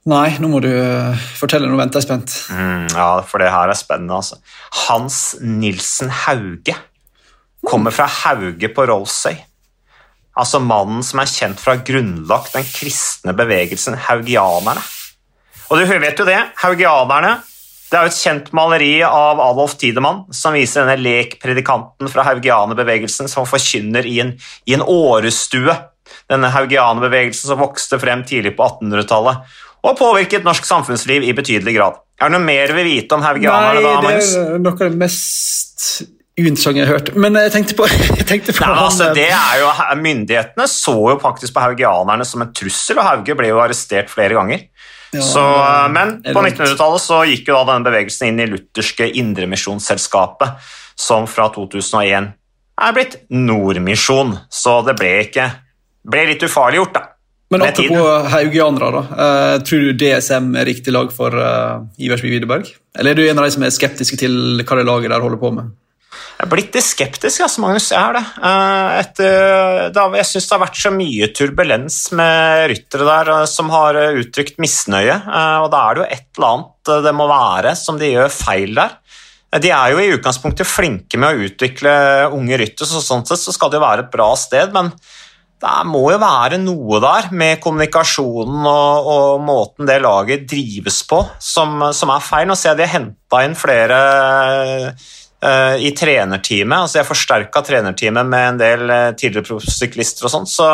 [0.10, 1.80] Nei, nå må du eh, fortelle noe.
[1.80, 2.36] Vent, jeg er spent.
[2.56, 4.39] Mm, ja, for det her er spennende, altså.
[4.88, 6.76] Hans Nilsen Hauge
[7.67, 9.38] kommer fra Hauge på Rolsøy.
[10.38, 14.84] Altså mannen som er kjent fra å ha grunnlagt den kristne bevegelsen haugianerne.
[15.70, 17.38] Og du vet jo det, haugianerne
[17.89, 23.30] det er jo et kjent maleri av Adolf Tidemann som viser denne lekpredikanten fra haugianerbevegelsen
[23.32, 24.36] som forkynner i en,
[24.70, 25.74] i en årestue.
[26.30, 32.00] Denne haugianerbevegelsen som vokste frem tidlig på 1800-tallet og påvirket norsk samfunnsliv i betydelig grad.
[32.20, 33.80] Er det noe mer vi vil vite om haugianerne?
[33.80, 35.86] Nei, det er noe av det mest
[36.39, 37.12] jeg har hørt.
[37.15, 37.88] Men jeg tenkte på,
[38.19, 42.28] jeg tenkte på Nei, han, altså, det er jo, Myndighetene så jo faktisk på haugianerne
[42.28, 44.67] som en trussel, og Hauge ble jo arrestert flere ganger.
[45.10, 45.43] Ja, så,
[45.89, 50.67] men er på 1900-tallet så gikk jo da denne bevegelsen inn i lutherske Indremisjonsselskapet,
[50.99, 52.36] som fra 2001
[52.80, 54.36] er blitt Nordmisjon.
[54.54, 55.47] Så det ble ikke
[56.10, 57.08] ble litt ufarliggjort, da.
[57.49, 59.02] Men apropos haugianere, da.
[59.10, 62.69] Uh, tror du DSM er riktig lag for uh, Iversby Widerberg?
[62.93, 65.41] Eller er du en av de som er skeptiske til hva det laget der holder
[65.41, 65.71] på med?
[66.39, 67.89] Jeg er blitt litt skeptisk, altså, Magnus.
[67.91, 68.21] Jeg det.
[68.47, 73.47] Eh, etter, da, jeg syns det har vært så mye turbulens med ryttere der eh,
[73.52, 75.17] som har eh, uttrykt misnøye.
[75.19, 78.13] eh, Og da er det jo et eller annet eh, det må være som de
[78.13, 78.95] gjør feil der.
[79.52, 81.97] Eh, De er jo i utgangspunktet flinke med å utvikle
[82.32, 84.93] unge ryttere, så sånn sett så skal det jo være et bra sted, men
[85.60, 91.19] det må jo være noe der med kommunikasjonen og, og måten det laget drives på
[91.43, 92.47] som, som er feil.
[92.47, 93.97] Nå ser jeg de har henta inn flere
[94.63, 95.10] eh,
[95.80, 96.78] i trenerteamet.
[96.84, 100.69] altså Jeg forsterka trenerteamet med en del eh, tidligere proffsyklister og sånt, så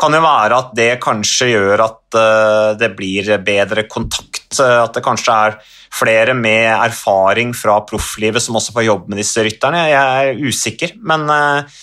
[0.00, 4.48] kan det være at det kanskje gjør at eh, det blir bedre kontakt.
[4.60, 5.58] eh, At det kanskje er
[5.96, 9.84] flere med erfaring fra profflivet som også får jobbe med disse rytterne.
[9.88, 11.76] Jeg er usikker, men eh,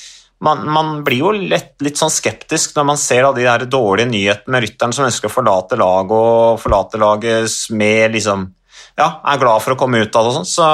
[0.43, 4.57] man, man blir jo lett, litt sånn skeptisk når man ser de der dårlige nyhetene
[4.57, 8.49] med rytterne som ønsker å forlate laget og forlate laget med liksom
[8.97, 10.67] Ja, er glad for å komme ut av det og sånn, så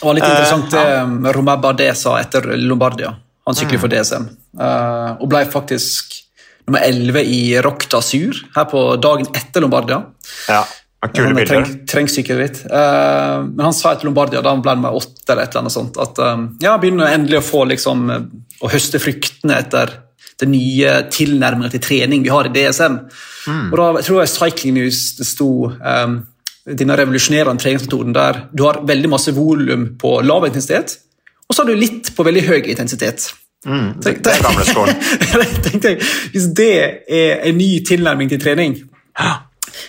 [0.00, 3.14] Det var litt Eh, interessant det Romain Bardet sa etter Lombardia.
[3.46, 4.28] Han sykler for DSM,
[4.60, 6.22] eh, og ble faktisk
[6.66, 10.02] nummer 11 i Rocta Sur her på dagen etter Lombardia.
[10.48, 10.64] Ja,
[11.06, 11.68] kule Han bilder.
[11.86, 12.64] treng, litt.
[12.66, 15.76] Eh, men han sa etter Lombardia, da han ble nummer 8, eller et eller annet
[15.76, 18.26] sånt, at eh, ja, begynner endelig å få liksom, eh,
[18.60, 20.00] å høste fruktene etter
[20.40, 22.98] den nye tilnærmingen til trening vi har i DSM.
[23.46, 23.68] Mm.
[23.70, 26.18] Og da jeg tror jeg Cycling News det sto um,
[26.66, 30.98] denne revolusjonerende treningsmetoden der du har veldig masse volum på lav intensitet,
[31.46, 33.28] og så har du litt på veldig høy intensitet.
[33.66, 34.98] Mm, det, det er gamleskolen.
[35.66, 36.02] tenkte jeg,
[36.34, 36.72] Hvis det
[37.06, 38.76] er en ny tilnærming til trening,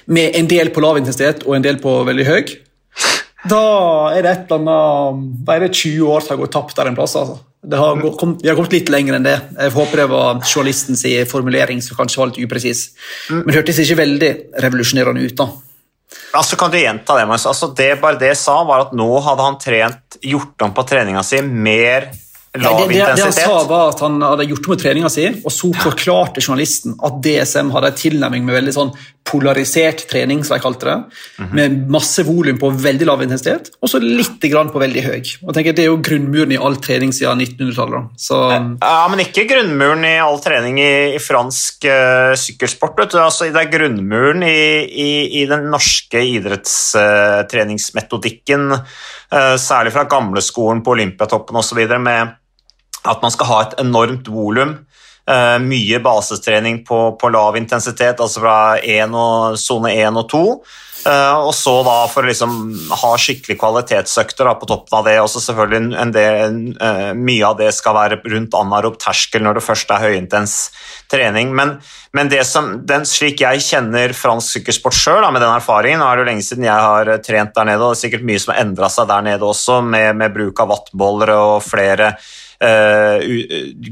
[0.08, 2.56] med en del på lav intensitet og en del på veldig høy,
[3.48, 3.66] da
[4.18, 6.90] er det et eller annet Da er det 20 år som har gått tapt der
[6.90, 7.16] en plass.
[7.16, 7.38] altså.
[7.68, 9.36] Det har kommet, vi har kommet litt lenger enn det.
[9.58, 12.82] Jeg håper det var journalistens formulering som kanskje var litt upresis.
[13.30, 14.32] Men det hørtes ikke veldig
[14.66, 15.36] revolusjonerende ut.
[15.38, 15.48] da.
[16.38, 17.46] Altså, kan du gjenta det, Magnus?
[17.50, 21.24] Altså, det bare det sa, var at nå hadde han trent, gjort om på treninga
[21.26, 22.08] si mer
[22.58, 25.12] Nei, lav det, det, det han sa var at han hadde gjort om på treninga
[25.14, 28.94] si, og så forklarte journalisten at DSM hadde en tilnærming med veldig sånn
[29.28, 30.98] polarisert trening, som de kalte det,
[31.38, 31.54] Mhm.
[31.54, 35.38] med masse volum på veldig lav intensitet, og så litt grann på veldig høy.
[35.44, 38.10] Og tenker Det er jo grunnmuren i all trening siden 1900-tallet.
[38.18, 38.50] Så
[38.82, 42.96] Ja, men ikke grunnmuren i all trening i, i fransk uh, sykkelsport.
[42.98, 43.18] Vet du.
[43.20, 50.92] Altså, det er grunnmuren i, i, i den norske idrettstreningsmetodikken, uh, særlig fra gamleskolen på
[50.96, 52.30] Olympiatoppen osv., med
[53.08, 54.78] at man skal ha et enormt volum.
[55.30, 60.44] Eh, mye basestrening på, på lav intensitet, altså fra sone 1 og 2.
[61.08, 62.56] Eh, og så da for å liksom
[63.00, 65.18] ha skikkelig kvalitetsøkter da, på toppen av det.
[65.22, 69.64] Også selvfølgelig en- del, eh, mye av det skal være rundt anarop terskel når det
[69.64, 70.70] først er høyintens
[71.10, 71.54] trening.
[71.56, 71.80] Men,
[72.14, 76.26] men som, den, slik jeg kjenner fransk sykkelsport sjøl, med den erfaringen Nå er det
[76.26, 78.62] jo lenge siden jeg har trent der nede, og det er sikkert mye som har
[78.66, 82.16] endra seg der nede også, med, med bruk av wattboller og flere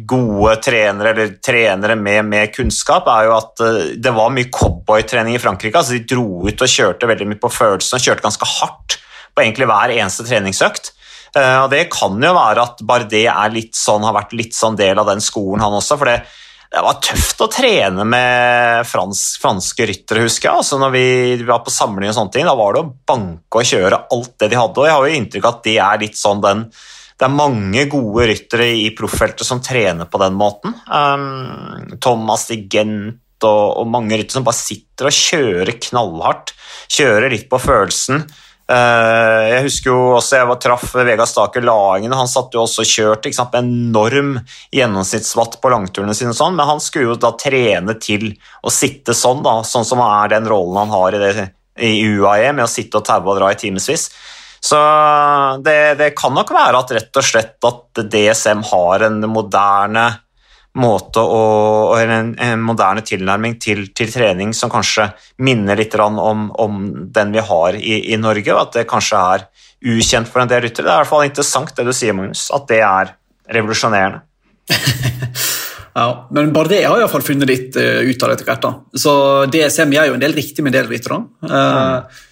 [0.09, 5.37] gode trenere, eller trenere med, med kunnskap, er jo at eh, det var mye cowboytrening
[5.37, 5.77] i Frankrike.
[5.77, 8.97] altså De dro ut og kjørte veldig mye på følelsene, kjørte ganske hardt
[9.35, 10.95] på egentlig hver eneste treningsøkt.
[11.35, 14.79] Eh, og Det kan jo være at Bardet er litt sånn, har vært litt sånn
[14.79, 15.99] del av den skolen, han også.
[16.01, 16.19] for det
[16.75, 20.59] det var tøft å trene med fransk, franske ryttere, husker jeg.
[20.59, 21.05] Altså når vi
[21.47, 24.49] var på samling og sånne ting, Da var det å banke og kjøre alt det
[24.51, 24.81] de hadde.
[24.81, 26.65] og Jeg har jo inntrykk av at det er litt sånn den
[27.15, 30.73] Det er mange gode ryttere i proffeltet som trener på den måten.
[30.89, 36.51] Um, Thomas de Gent og, og mange ryttere som bare sitter og kjører knallhardt.
[36.91, 38.25] Kjører litt på følelsen.
[38.65, 42.81] Uh, jeg husker jo også jeg var, traff Vegard Staker Laingen, han satt jo også
[42.81, 44.39] og kjørte sant, enorm
[44.73, 48.31] gjennomsnittsvatt på langturene sine, sånn, men han skulle jo da trene til
[48.65, 51.45] å sitte sånn, da, sånn som er den rollen han har i, det,
[51.77, 54.09] i UAE, med å sitte og taue og dra i timevis.
[54.65, 54.77] Så
[55.61, 60.05] det, det, kan nok være at rett og slett at DSM har en moderne
[60.75, 65.07] måte og en, en moderne tilnærming til, til, trening som kanskje
[65.45, 66.81] minner litt om, om
[67.15, 69.45] den vi har i, i, Norge, og at det kanskje er
[69.85, 70.87] ukjent for en del ryttere.
[70.87, 73.15] Det er i hvert fall interessant det du sier, Magnus, at det er
[73.55, 74.23] revolusjonerende.
[76.01, 78.65] ja, men bare det har jeg iallfall funnet litt uh, ut av etter hvert.
[78.65, 79.01] da.
[79.05, 79.13] Så
[79.53, 81.21] DSM gjør jo en del riktig med en del ryttere.
[81.45, 82.23] Uh, mm.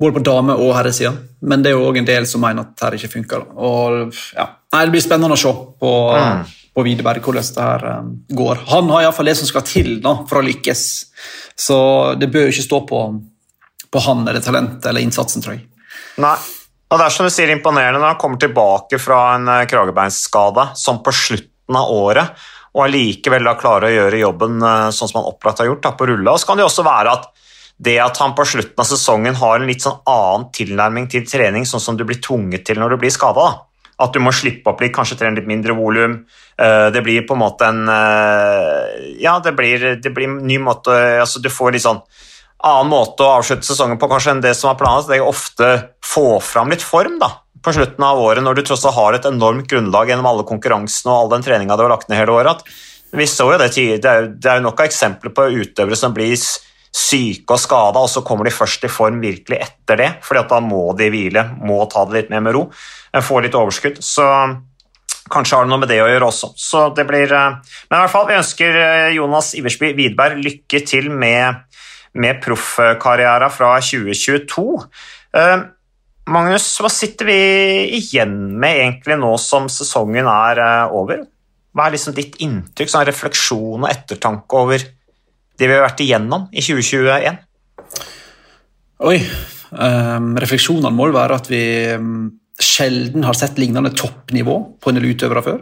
[0.00, 1.12] Både på dame- og herresida,
[1.44, 3.44] men det er jo òg en del som mener at dette ikke funker.
[3.52, 4.46] Og, ja.
[4.72, 5.92] Nei, Det blir spennende å se på.
[6.16, 8.62] Mm på Widerberg hvordan det her um, går.
[8.70, 10.84] Han har iallfall det som skal til da, for å lykkes,
[11.58, 11.80] så
[12.18, 13.02] det bør jo ikke stå på,
[13.90, 15.66] på han eller talentet eller innsatsen, tror jeg.
[16.22, 16.36] Nei,
[16.90, 20.70] og det er som du sier imponerende når han kommer tilbake fra en uh, kragebeinsskade
[20.78, 25.30] som på slutten av året, og allikevel klarer å gjøre jobben uh, sånn som han
[25.32, 26.34] opplagt har gjort, da, på rulla.
[26.34, 27.30] Og så kan det jo også være at
[27.80, 31.64] det at han på slutten av sesongen har en litt sånn annen tilnærming til trening,
[31.64, 33.46] sånn som du blir tvunget til når du blir skada.
[34.00, 36.18] At du må slippe opp litt, kanskje trene litt mindre volum.
[36.60, 40.58] Eh, det blir på en måte en eh, Ja, det blir, det blir en ny
[40.60, 42.00] måte altså Du får litt sånn
[42.60, 45.08] annen måte å avslutte sesongen på kanskje enn det som er planlagt.
[45.08, 45.70] Det er ofte
[46.04, 47.30] få fram litt form da,
[47.64, 51.12] på slutten av året, når du tross alt har et enormt grunnlag gjennom alle konkurransene
[51.12, 52.60] og all den treninga du har lagt ned hele året.
[53.16, 56.12] vi så jo det tidligere, er, det er jo nok av eksempler på utøvere som
[56.12, 56.36] blir
[56.90, 60.58] syke og skada, og så kommer de først i form virkelig etter det, fordi da
[60.64, 62.64] må de hvile, må ta det litt mer med ro,
[63.14, 64.00] eh, få litt overskudd.
[64.02, 64.26] Så
[65.30, 66.52] kanskje har det noe med det å gjøre også.
[66.58, 67.58] Så det blir, eh,
[67.90, 71.62] men i hvert fall, vi ønsker eh, Jonas Iversby Widberg lykke til med,
[72.14, 74.66] med proffkarrieren fra 2022.
[76.30, 77.38] Magnus, hva sitter vi
[77.96, 81.24] igjen med egentlig nå som sesongen er over?
[81.74, 84.82] Hva er liksom ditt inntrykk, sånn refleksjon og ettertanke over
[85.60, 87.40] det vi har vært igjennom i 2021?
[89.10, 89.18] Oi.
[89.70, 95.12] Um, refleksjonene må være at vi um, sjelden har sett lignende toppnivå på en del
[95.12, 95.60] utøvere før.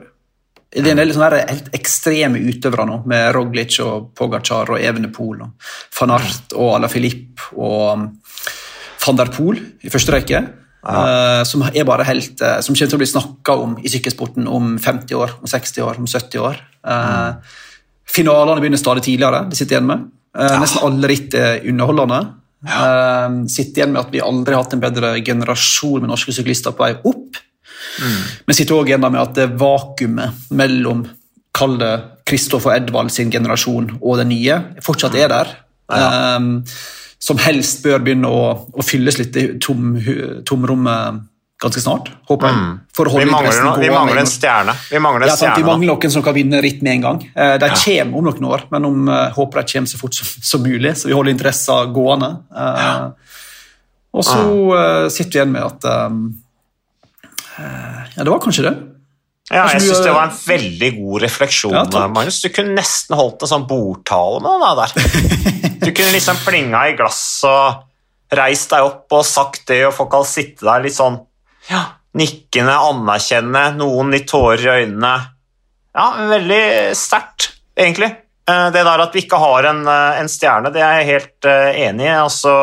[0.69, 5.43] Det er en del sånne helt ekstreme utøvere nå, med Roglic og Pogacar og Evenepool
[5.47, 8.09] og van Art og Ala Filip og um,
[9.05, 10.45] van der Poel i første rekke.
[10.89, 14.47] Uh, som er bare helt, uh, som kommer til å bli snakka om i sykkelsporten
[14.49, 16.61] om 50 år, om 60 år, om 70 år.
[16.87, 17.57] Uh, mm.
[18.09, 19.45] Finalene begynner stadig tidligere.
[19.51, 20.07] det sitter igjen med.
[20.39, 20.61] Eh, ja.
[20.63, 22.21] Nesten alle ritt er underholdende.
[22.67, 22.79] Ja.
[22.79, 26.75] Eh, sitter igjen med at vi aldri har hatt en bedre generasjon med norske syklister
[26.77, 27.41] på vei opp.
[27.99, 28.21] Mm.
[28.47, 31.07] Men sitter også igjen med at det vakuumet mellom
[31.59, 31.95] kall det
[32.29, 35.55] Kristoffer Edvald sin generasjon og den nye fortsatt er der.
[35.89, 36.37] Ja.
[36.37, 36.63] Um,
[37.19, 39.97] som helst bør begynne å, å fylles litt i tom,
[40.47, 41.25] tomrommet
[41.59, 42.57] ganske snart, håper jeg.
[42.59, 42.75] Mm.
[43.19, 44.75] vi, mangler, noe, vi mangler en stjerne.
[44.93, 47.25] Vi mangler, en ja, stjerne, vi mangler noen som kan vinne ritt med en gang.
[47.35, 47.79] Eh, de ja.
[47.83, 50.95] kommer om noen år, men om, uh, håper de kommer så fort som, som mulig,
[51.01, 52.31] så vi holder interessen gående.
[52.55, 52.93] Uh, ja.
[54.15, 56.23] Og så uh, sitter vi igjen med at um,
[57.59, 58.77] Ja, det var kanskje det.
[59.49, 61.75] Ja, jeg syns det var en veldig god refleksjon.
[61.75, 62.43] Ja, Magnus.
[62.45, 64.95] Du kunne nesten holdt en sånn bordtale med det der.
[65.89, 70.19] Du kunne liksom plinga i glass og reist deg opp og sagt det, og folk
[70.19, 71.17] hadde sittet der litt sånn
[71.69, 71.83] ja,
[72.19, 75.17] nikkende, anerkjennende, noen litt tårer i øynene.
[75.99, 76.63] Ja, veldig
[76.97, 78.11] sterkt, egentlig.
[78.49, 81.49] Eh, det der at vi ikke har en, eh, en stjerne, det er jeg helt
[81.49, 82.15] uh, enig i.
[82.15, 82.55] Altså,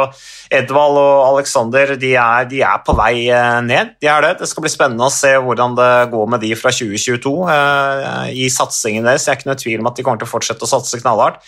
[0.50, 3.28] Edvald og Alexander de er, de er, på vei
[3.65, 3.96] ned.
[4.02, 4.34] De er det.
[4.39, 8.50] Det skal bli spennende å se hvordan det går med de fra 2022 eh, i
[8.54, 9.28] satsingen deres.
[9.28, 11.41] Jeg er ikke noe tvil om at de kommer til å fortsette å satse knallhardt.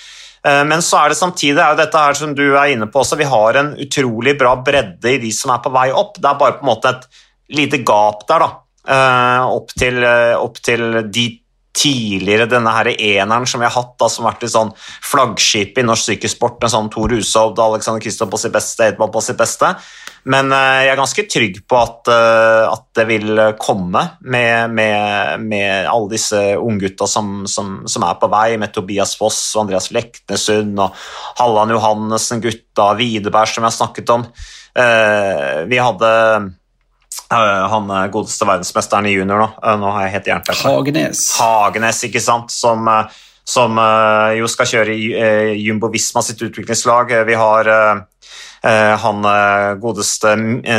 [0.45, 3.19] Eh, men så er det samtidig er dette her som du er inne på også,
[3.19, 6.17] vi har en utrolig bra bredde i de som er på vei opp.
[6.19, 7.07] Det er bare på en måte et
[7.53, 8.53] lite gap der, da.
[8.87, 11.27] Uh, opp, til, uh, opp, til, de
[11.77, 14.71] tidligere denne her eneren som vi har hatt, da, som har vært litt sånn
[15.05, 19.21] flaggskip i norsk sykkelsport, med sånn Tor Hushovd Alexander Kristoff på sitt beste, Edvard på
[19.21, 19.75] sitt beste.
[20.31, 25.91] Men uh, jeg er ganske trygg på at, at det vil komme med, med, med
[25.91, 30.79] alle disse unggutta som, som, som, er på vei, med Tobias Foss og Andreas Leknesund
[30.79, 30.95] og
[31.41, 34.25] Halland Johannessen, gutta, Widerberg, som jeg har snakket om.
[35.67, 36.15] vi hadde
[37.33, 39.47] han godeste verdensmesteren i junior nå.
[39.63, 40.59] Eh, nå har jeg helt jernteppe.
[40.63, 41.23] Hagenes.
[41.39, 42.53] Hagenes, ikke sant.
[42.53, 43.79] Som, eh, som
[44.35, 47.13] jo skal kjøre i Jumbo Visma sitt utviklingslag.
[47.23, 47.69] Vi har
[48.99, 49.27] han
[49.79, 50.33] godeste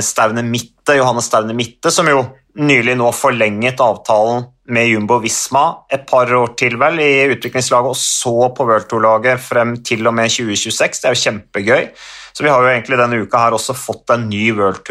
[0.04, 2.26] Staune Mitte, Johannes Staune Mitte, som jo
[2.58, 7.96] nylig nå forlenget avtalen med Jumbo Visma et par år til vel i utviklingslaget, og
[7.96, 11.00] så på World Tour-laget frem til og med 2026.
[11.00, 11.88] Det er jo kjempegøy.
[12.36, 14.84] Så vi har jo egentlig denne uka her også fått en ny World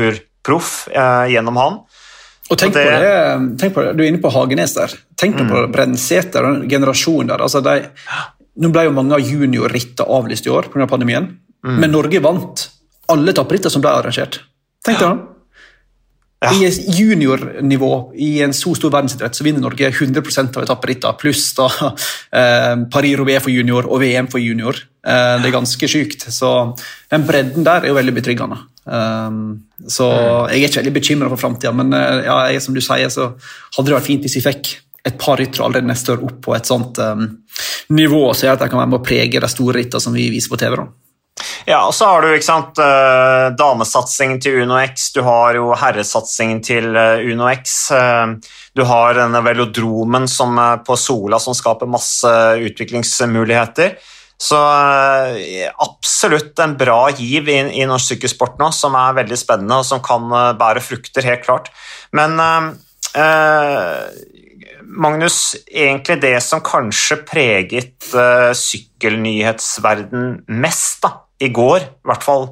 [0.47, 1.77] Tour-proff eh, gjennom han.
[2.47, 4.93] Og tenk, det, på det, tenk på det, Du er inne på Hagenes der.
[5.19, 5.49] Tenk mm.
[5.51, 7.43] på brennseter og generasjonen der.
[7.43, 7.81] Altså de,
[8.63, 10.87] nå ble jo mange av juniorrittene avlyst i år pga.
[10.87, 11.27] pandemien,
[11.65, 11.79] mm.
[11.81, 12.69] men Norge vant
[13.11, 14.39] alle tapperittene som ble arrangert.
[14.85, 15.17] Tenk deg ja.
[16.37, 16.51] Ja.
[16.53, 21.65] I juniornivå i en så stor verdensidrett så vinner Norge 100% av etapperittene, pluss da
[21.89, 24.77] eh, Paris-Roubais for junior og VM for junior.
[25.01, 26.27] Eh, det er ganske sykt.
[26.29, 26.51] Så
[27.09, 28.59] den bredden der er jo veldig betryggende.
[28.87, 29.39] Um,
[29.83, 30.07] så
[30.47, 33.33] jeg er ikke veldig bekymra for framtida, men uh, ja, jeg, som du sier, så
[33.75, 34.75] hadde det vært fint hvis vi fikk
[35.07, 37.27] et par ryttere allerede neste år opp på et sånt um,
[37.95, 40.27] nivå så gjør at de kan være med å prege de store rittene som vi
[40.33, 40.75] viser på TV.
[40.79, 40.87] da.
[41.67, 45.71] Ja, og så har du ikke sant, uh, damesatsingen til Uno X, du har jo
[45.77, 47.77] herresatsingen til uh, Uno X.
[47.91, 48.39] Uh,
[48.77, 52.31] du har denne velodromen som, på Sola som skaper masse
[52.63, 53.97] utviklingsmuligheter.
[54.37, 54.57] Så
[55.81, 60.03] absolutt en bra giv i, i norsk sykkelsport nå, som er veldig spennende og som
[60.05, 61.71] kan bære frukter, helt klart.
[62.13, 62.37] Men
[64.87, 68.11] Magnus, egentlig det som kanskje preget
[68.61, 72.47] sykkelnyhetsverden mest da, i går, i hvert fall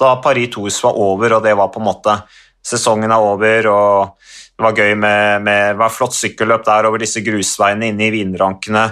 [0.00, 2.18] da Paris Tours var over, og det var på en måte
[2.66, 4.16] Sesongen er over, og
[4.56, 8.12] det var gøy med, med det var flott sykkelløp der over disse grusveiene inne i
[8.14, 8.86] vinrankene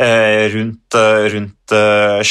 [0.00, 2.22] eh, rundt, eh, rundt eh,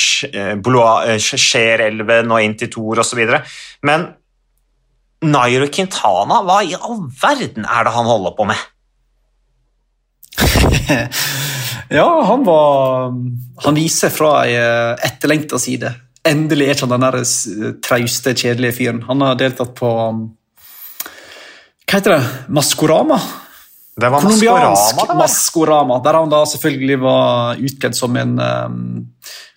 [1.22, 3.22] Skjerelven eh, og inn til Tor osv.
[3.86, 4.08] Men
[5.22, 8.66] Nairo Quintana, hva i all verden er det han holder på med?
[12.00, 13.12] ja, han var
[13.66, 15.94] Han viser fra ei eh, etterlengta side.
[16.26, 19.06] Endelig er ikke han den der trauste, kjedelige fyren.
[19.06, 20.26] Han har deltatt på um,
[21.90, 22.24] Hva heter det?
[22.54, 23.18] Maskorama?
[24.00, 28.76] Det var Maskorama, Maskorama, Der han da selvfølgelig var utkledd som en um,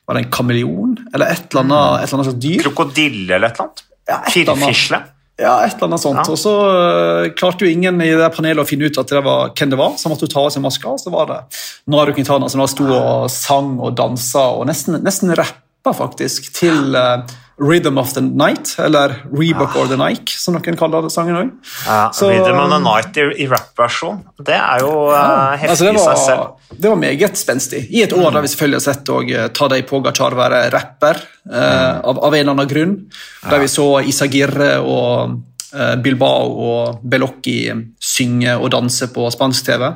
[0.08, 0.94] Var det en kameleon?
[1.12, 2.62] Eller et eller annet, et eller annet dyr?
[2.64, 3.84] Krokodille eller et eller annet?
[4.08, 5.02] Ja, Firfisle?
[5.42, 6.22] Ja, et eller annet sånt.
[6.24, 6.32] Ja.
[6.32, 9.52] Og så uh, klarte jo ingen i det panelet å finne ut at det var
[9.52, 10.96] hvem det var, så måtte hun ta av seg maska.
[10.96, 11.38] Og så var det
[11.92, 16.52] Naru Quintana som da sto og sang og dansa og nesten, nesten rapp rappa faktisk
[16.54, 17.22] til uh,
[17.58, 19.80] Rhythm of the Night, eller Rebook ja.
[19.82, 21.50] or the Nike, som noen kaller det sangen òg.
[21.86, 25.58] Ja, Rhythm of the Night i, i rap-versjon, det er jo uh, ja.
[25.58, 26.72] heftig altså, i seg selv.
[26.72, 27.84] Det var meget spenstig.
[27.90, 28.34] I et år mm.
[28.34, 32.02] der vi selvfølgelig har sett og, uh, Tadej Pogacar være rapper, uh, mm.
[32.12, 32.96] av, av, en eller annen grunn.
[33.48, 35.40] Der vi så Isagirre og
[36.04, 39.86] Bilbao og Belocchi synge og danse på spansk TV.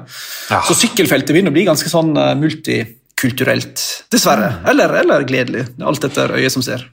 [0.65, 2.79] Så sykkelfeltet begynner å bli ganske sånn multi
[3.21, 3.83] kulturelt.
[4.13, 4.53] Dessverre.
[4.69, 5.67] Eller, eller gledelig.
[5.81, 6.87] Alt etter øyet som ser.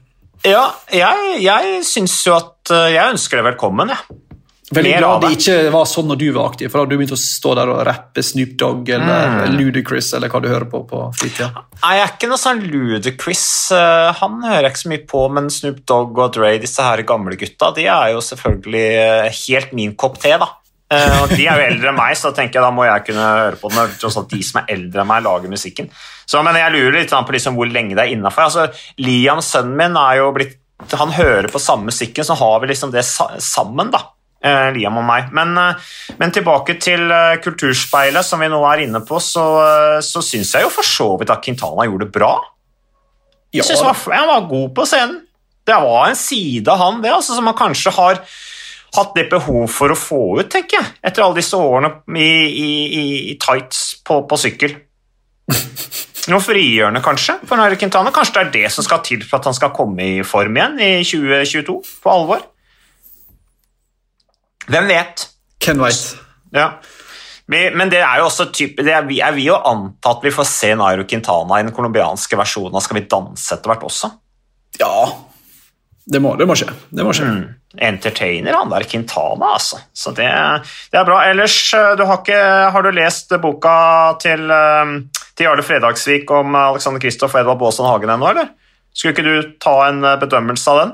[0.44, 4.00] Ja, jeg, jeg syns jo at eh, Jeg ønsker det velkommen, jeg.
[4.10, 4.20] Ja.
[4.74, 7.00] Veldig Mer glad det ikke var sånn når du var aktiv, for da hadde du
[7.02, 9.58] begynt å stå der og rappe Snoop Dogg eller mm.
[9.58, 11.66] Ludacris eller hva du hører på på fritida.
[11.82, 13.44] Jeg er ikke noe sånn Ludacris.
[13.76, 17.04] Eh, han hører jeg ikke så mye på, men Snoop Dogg og Dre, disse her
[17.06, 20.48] gamle gutta, de er jo selvfølgelig eh, helt min kopp te, da.
[20.92, 23.24] Og de er jo eldre enn meg, så da tenker jeg da må jeg kunne
[23.24, 23.94] høre på den.
[23.98, 25.88] Tross alt de som er eldre enn meg, lager musikken.
[26.26, 28.46] Så, men jeg lurer litt på liksom hvor lenge det er innafor.
[28.46, 28.66] Altså,
[29.02, 30.60] Liam, sønnen min, er jo blitt
[30.98, 34.02] Han hører på samme musikken, så har vi liksom det sammen, da.
[34.44, 35.30] Eh, Liam og meg.
[35.32, 39.44] Men, eh, men, tilbake til eh, Kulturspeilet, som vi nå er inne på, så,
[40.04, 42.34] så syns jeg jo for så vidt at Quintana gjorde det bra.
[43.54, 45.20] Jeg synes han var, han var god på scenen.
[45.64, 48.20] Det var en side av han det, altså, som han kanskje har
[48.94, 53.04] hatt litt behov for å få ut, tenker jeg, etter alle disse årene i, i,
[53.32, 54.76] i tights på, på sykkel.
[56.32, 58.12] Noe frigjørende, kanskje, for Nairo Quintana.
[58.14, 60.80] Kanskje det er det som skal til for at han skal komme i form igjen
[60.80, 62.46] i 2022, på alvor?
[64.70, 65.26] Hvem vet?
[65.60, 66.22] Ken White.
[66.54, 66.70] Ja.
[67.52, 70.46] Men det er jo også type, det er, er vi jo anta at vi får
[70.48, 74.08] se Nairo Quintana i den colombianske versjonen av Skal vi danse etter hvert også?
[74.80, 74.94] Ja,
[76.04, 76.68] det må, det må skje.
[76.92, 77.26] Det må skje.
[77.30, 77.44] Mm.
[77.88, 79.80] Entertainer, han der Quintana, altså.
[79.96, 80.28] Så det,
[80.92, 81.22] det er bra.
[81.30, 82.40] Ellers, eh, du har, ikke,
[82.74, 83.78] har, du lest boka
[84.22, 84.98] til um,
[85.34, 88.52] til Jarle Fredagsvik om Alexander Kristoff og Edvard Baasen Hagen ennå, eller?
[88.94, 90.92] Skulle ikke du ta en eh, bedømmelse av den?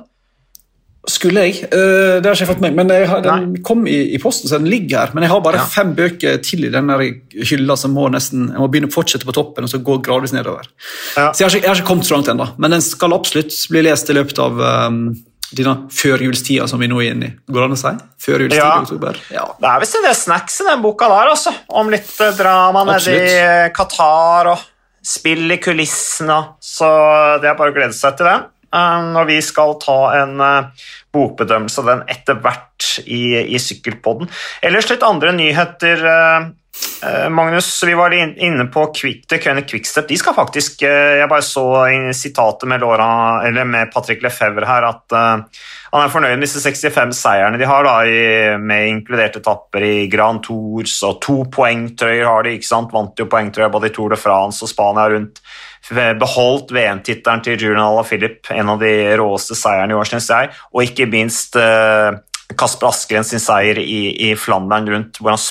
[1.09, 1.63] Skulle jeg.
[1.73, 4.59] Uh, det har ikke jeg fått med men har, Den kom i, i, posten, så
[4.61, 5.15] den ligger her.
[5.17, 5.69] Men jeg har bare ja.
[5.73, 6.99] fem bøker til i denne
[7.49, 10.37] hylla som må nesten, jeg må begynne å fortsette på toppen og så gå gradvis
[10.37, 10.69] nedover.
[11.17, 11.31] Ja.
[11.33, 13.57] Så jeg har, ikke, jeg har, ikke, kommet så langt ennå, men den skal absolutt
[13.73, 15.03] bli lest i løpet av um,
[15.57, 17.33] denne førjulstida som vi nå er inne i.
[17.49, 17.95] Går det an å si?
[18.27, 18.69] Førjulstid ja.
[18.77, 19.23] i oktober?
[19.35, 19.47] Ja.
[19.57, 21.55] Det er visst en del snacks i den boka der, altså.
[21.81, 24.69] Om litt eh, drama nede i eh, Qatar og
[25.01, 26.39] spill i kulissene.
[26.63, 26.89] Så
[27.43, 28.47] det er bare å glede seg til den.
[28.75, 30.39] Eh, når vi skal ta en
[31.11, 34.31] bokbedømmelse av den etter hvert i, i Sykkelpodden.
[34.63, 36.49] Ellers litt andre nyheter Eh,
[37.31, 38.87] Magnus, vi var inne på
[39.29, 40.09] The Køyne Quickstep.
[40.09, 44.85] De skal faktisk eh, Jeg bare så i sitatet med, Laura, med Patrick Lefebvre her
[44.89, 49.83] at uh, han er fornøyd med disse 65 seierne de har, da, med inkluderte etapper
[49.83, 52.53] i Grand Tours, og to poengtrøyer har de.
[52.59, 52.93] ikke sant?
[52.95, 55.41] Vant jo poengtrøyer både i Tour de France og Spania rundt.
[56.21, 60.53] Beholdt VM-tittelen til Julian Alaphilippe, en av de råeste seierne i år, syns jeg.
[60.71, 61.59] Og ikke minst
[62.59, 65.43] Kasper Askren sin seier i, i Flandern rundt, hvor han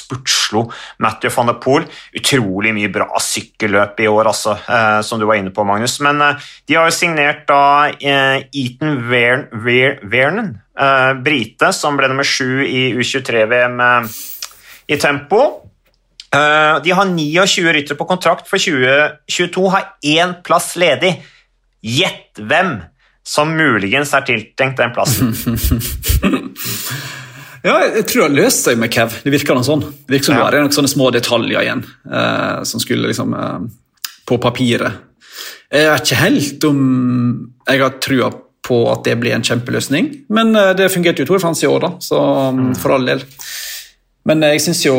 [0.49, 1.85] spurtslo Matthew van der Poel.
[2.13, 5.99] Utrolig mye bra sykkelløp i år, altså, eh, som du var inne på, Magnus.
[6.01, 6.35] Men eh,
[6.67, 12.93] de har jo signert da eh, Eaton Vernon, eh, brite, som ble nummer sju i
[12.97, 14.13] U23-VM eh,
[14.89, 15.65] i tempo.
[16.29, 21.15] De har 29 ryttere på kontrakt for 2022, har én plass ledig.
[21.81, 22.77] Gjett hvem!
[23.29, 25.35] som muligens er tiltenkt den plassen.
[27.63, 29.19] ja, jeg tror det har løst seg med Kev.
[29.23, 29.83] Det virker noe sånn.
[29.83, 30.49] Det virker som ja.
[30.51, 33.57] det er noen sånne små detaljer igjen eh, som skulle liksom eh,
[34.29, 35.05] På papiret.
[35.69, 36.79] Jeg vet ikke helt om
[37.67, 38.29] jeg har trua
[38.65, 41.83] på at det blir en kjempeløsning, men eh, det fungerte jo Tor Frans i år,
[41.85, 42.61] da, så mm.
[42.61, 42.71] mm.
[42.81, 43.23] for all del.
[44.29, 44.95] Men jeg syns jo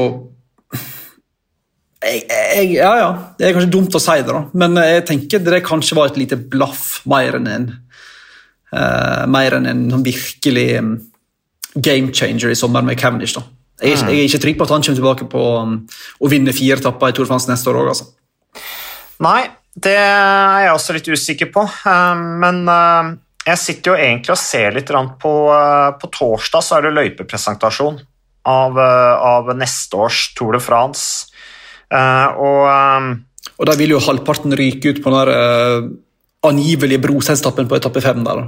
[2.01, 3.11] jeg, jeg, ja, ja.
[3.37, 6.21] Det er kanskje dumt å si det, da, men jeg tenker det kanskje var et
[6.21, 7.71] lite blaff mer enn en
[8.71, 10.93] Uh, mer enn en virkelig um,
[11.75, 13.35] game changer i sommer med Cavendish.
[13.37, 13.45] da.
[13.81, 14.11] Jeg, mm.
[14.13, 15.79] jeg, er ikke trygg på at han kommer tilbake på um,
[16.21, 17.95] å vinne fire etapper i Tour de France neste år òg.
[17.95, 18.11] Altså.
[19.25, 19.41] Nei,
[19.73, 21.65] det er jeg også litt usikker på.
[21.87, 23.15] Uh, men uh,
[23.47, 24.91] jeg sitter jo egentlig og ser litt
[25.23, 25.33] på
[26.03, 27.97] På torsdag så er det løypepresentasjon
[28.51, 31.33] av, av neste års Tour de France.
[31.91, 33.11] og um,
[33.61, 35.89] og da vil jo halvparten ryke ut på den der
[36.49, 38.23] angivelige broselskapen på etappe fem.
[38.25, 38.47] der.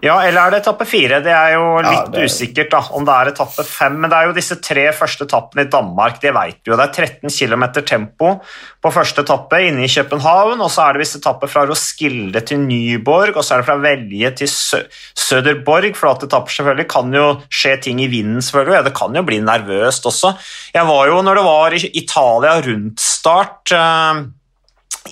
[0.00, 1.18] Ja, eller er det etappe fire?
[1.24, 2.24] Det er jo litt ja, er...
[2.24, 3.98] usikkert da, om det er etappe fem.
[4.00, 6.78] Men det er jo disse tre første etappene i Danmark, det vet vi jo.
[6.80, 8.32] Det er 13 km tempo
[8.80, 12.62] på første etappe inne i København, og så er det visst etappe fra Roskilde til
[12.64, 14.82] Nyborg, og så er det fra Velje til Sø
[15.28, 15.92] Søderborg.
[16.00, 18.80] For at etapper selvfølgelig kan jo skje ting i vinden, selvfølgelig.
[18.80, 20.32] Ja, det kan jo bli nervøst også.
[20.72, 24.24] Jeg var jo, når det var i Italia rundt start eh,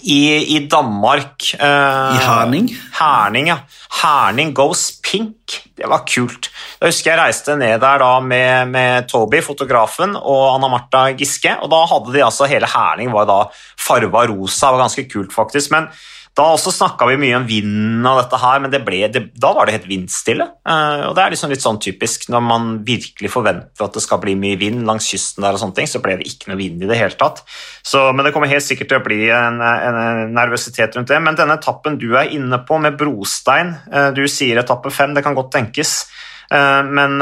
[0.02, 2.68] i, i Danmark uh, I Herning?
[2.98, 3.58] Herning, ja.
[4.02, 5.62] Herning Goes Pink.
[5.76, 6.50] Det var kult.
[6.78, 11.56] Da husker jeg reiste ned der da med, med Toby, fotografen, og Anna Martha Giske.
[11.62, 13.40] og Da hadde de altså hele Herning var da
[13.78, 14.68] farva rosa.
[14.68, 15.70] Det var ganske kult, faktisk.
[15.74, 15.88] men
[16.38, 19.50] da også snakka vi mye om vinden og dette her, men det ble, det, da
[19.56, 20.46] var det helt vindstille.
[20.62, 24.20] Uh, og det er liksom litt sånn typisk når man virkelig forventer at det skal
[24.22, 26.84] bli mye vind langs kysten der og sånne ting, så ble det ikke noe vind
[26.84, 27.42] i det hele tatt.
[27.82, 30.00] Så, men det kommer helt sikkert til å bli en, en,
[30.36, 31.20] nervøsitet rundt det.
[31.26, 35.26] Men denne etappen du er inne på med brostein, uh, du sier etappe fem, det
[35.26, 36.00] kan godt tenkes.
[36.48, 37.18] Uh, men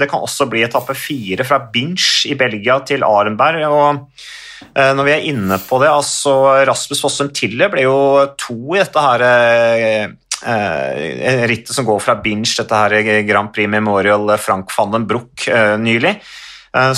[0.00, 3.66] det kan også bli etappe fire fra Binch i Belgia til Arenberg.
[3.66, 6.32] og Eh, når vi er inne på det, altså
[6.66, 7.98] Rasmus Fossum Tille ble jo
[8.40, 10.04] to i dette her eh,
[10.50, 15.48] eh, rittet som går fra Binge, dette her Grand Prix Memorial Frank van den Broek
[15.78, 16.16] nylig.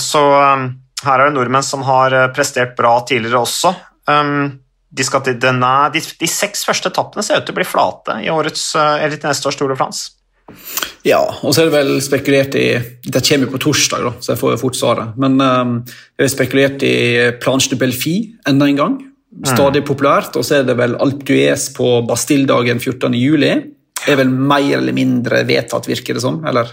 [0.00, 3.70] Så her er det nordmenn som har prestert bra tidligere også.
[4.90, 8.32] De, til, denne, de, de seks første etappene ser ut til å bli flate i
[8.34, 10.19] årets, eller til neste års Tour de France.
[11.06, 12.66] Ja, og så er det vel spekulert i
[13.06, 15.14] Dette kommer jo på torsdag, da, så jeg får jo fort svaret.
[15.20, 16.96] Men um, det er spekulert i
[17.40, 18.16] Planche de Belfi
[18.48, 18.98] enda en gang.
[19.46, 19.88] Stadig mm.
[19.88, 20.36] populært.
[20.36, 23.16] Og så er det vel Alp d'Huez på Bastilledagen 14.
[23.16, 23.54] juli.
[24.00, 26.40] Det er vel mer eller mindre vedtatt, virker det som.
[26.48, 26.68] Eller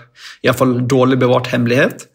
[0.46, 2.08] iallfall dårlig bevart hemmelighet.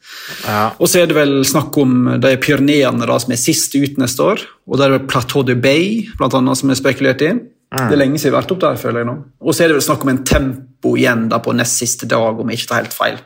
[0.46, 0.70] Ja.
[0.78, 4.44] Og så er det vel snakk om de Pyreneene som er sist ut neste år.
[4.68, 7.32] Og det er vel Plateau de Bay blant annet, som er spekulert i.
[7.72, 7.86] Mm.
[7.88, 9.14] Det er lenge siden jeg har vært opp der, føler jeg nå.
[9.40, 12.42] Og så er det vel snakk om en tempo igjen da på nest siste dag,
[12.42, 13.16] om jeg ikke tar helt feil.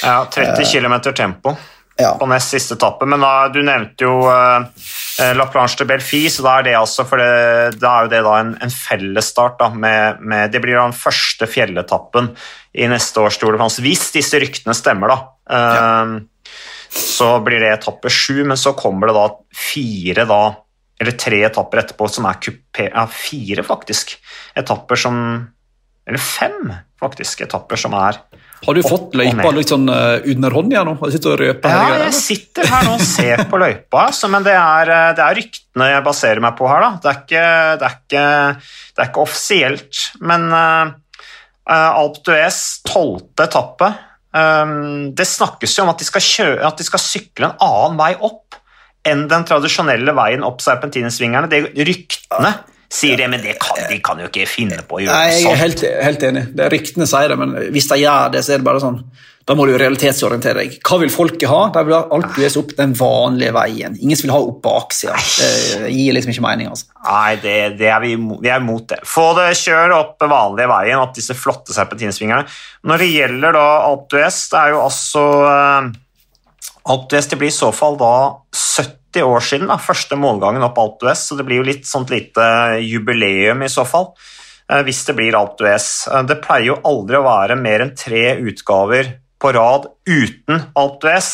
[0.00, 1.52] Ja, 30 uh, km tempo
[2.00, 2.14] ja.
[2.16, 3.08] på nest siste etappe.
[3.10, 4.64] Men da, du nevnte jo uh,
[5.36, 8.22] La Planche de Belfi, så da er det altså for det, da er jo det
[8.24, 9.58] da en, en fellesstart.
[9.60, 12.32] Da, med, med, det blir den første fjelletappen
[12.80, 15.20] i neste års Tour de France, hvis disse ryktene stemmer, da.
[15.52, 16.56] Uh, ja.
[16.90, 20.42] Så blir det etappe sju, men så kommer det da fire da
[21.00, 22.90] eller tre etapper etterpå som er kupé...
[22.90, 24.18] Ja, fire, faktisk.
[24.58, 25.16] Etapper som
[26.08, 28.18] Eller fem, faktisk, etapper som er
[28.66, 30.96] Har du fått løypa litt sånn under under igjen nå?
[31.00, 34.92] Du sitter ja, jeg sitter her nå og ser på løypa, altså, men det er,
[34.92, 36.84] eh, det er, ryktene jeg baserer meg på her.
[36.84, 36.90] Da.
[37.00, 37.46] Det, er ikke,
[37.80, 38.26] det, er ikke,
[38.92, 40.02] det er ikke offisielt.
[40.20, 40.92] Men uh,
[41.70, 43.88] Alp d'Huez, tolvte etappe
[44.36, 48.12] um, Det snakkes jo om at de, kjøre, at de skal sykle en annen vei
[48.18, 48.59] opp
[49.08, 51.48] enn den tradisjonelle veien opp serpentinesvingerne.
[51.50, 52.52] Det, ryktene
[52.90, 55.50] sier det, men det kan, de kan jo ikke finne på å gjøre Nei, jeg
[55.52, 56.46] er helt, helt enig.
[56.56, 58.98] Det er Ryktene sier det, men hvis de gjør det, så er det bare sånn
[59.46, 60.74] Da må du realitetsorientere deg.
[60.86, 61.60] Hva vil folket ha?
[61.74, 63.96] De vil alltid lese opp den vanlige veien.
[63.98, 65.16] Ingen som vil ha opp baksida.
[65.16, 66.68] Det gir liksom ikke mening.
[66.70, 66.90] altså.
[67.06, 69.00] Nei, det, det er vi, vi er imot det.
[69.08, 72.46] Få det kjør opp vanlige veien, opp disse flotte serpentinsvingerne.
[72.90, 75.24] Når det gjelder da Alpe det er jo altså
[76.88, 78.12] Alpe det blir i så fall da
[78.56, 82.12] 70 år siden, da, første målgangen opp Alp d'Huez, så det blir jo litt sånt
[82.12, 82.44] lite
[82.80, 84.12] jubileum i så fall,
[84.70, 86.08] eh, hvis det blir Alp d'Huez.
[86.08, 91.00] Eh, Det pleier jo aldri å være mer enn tre utgaver på rad uten Alp
[91.02, 91.30] d'Huez.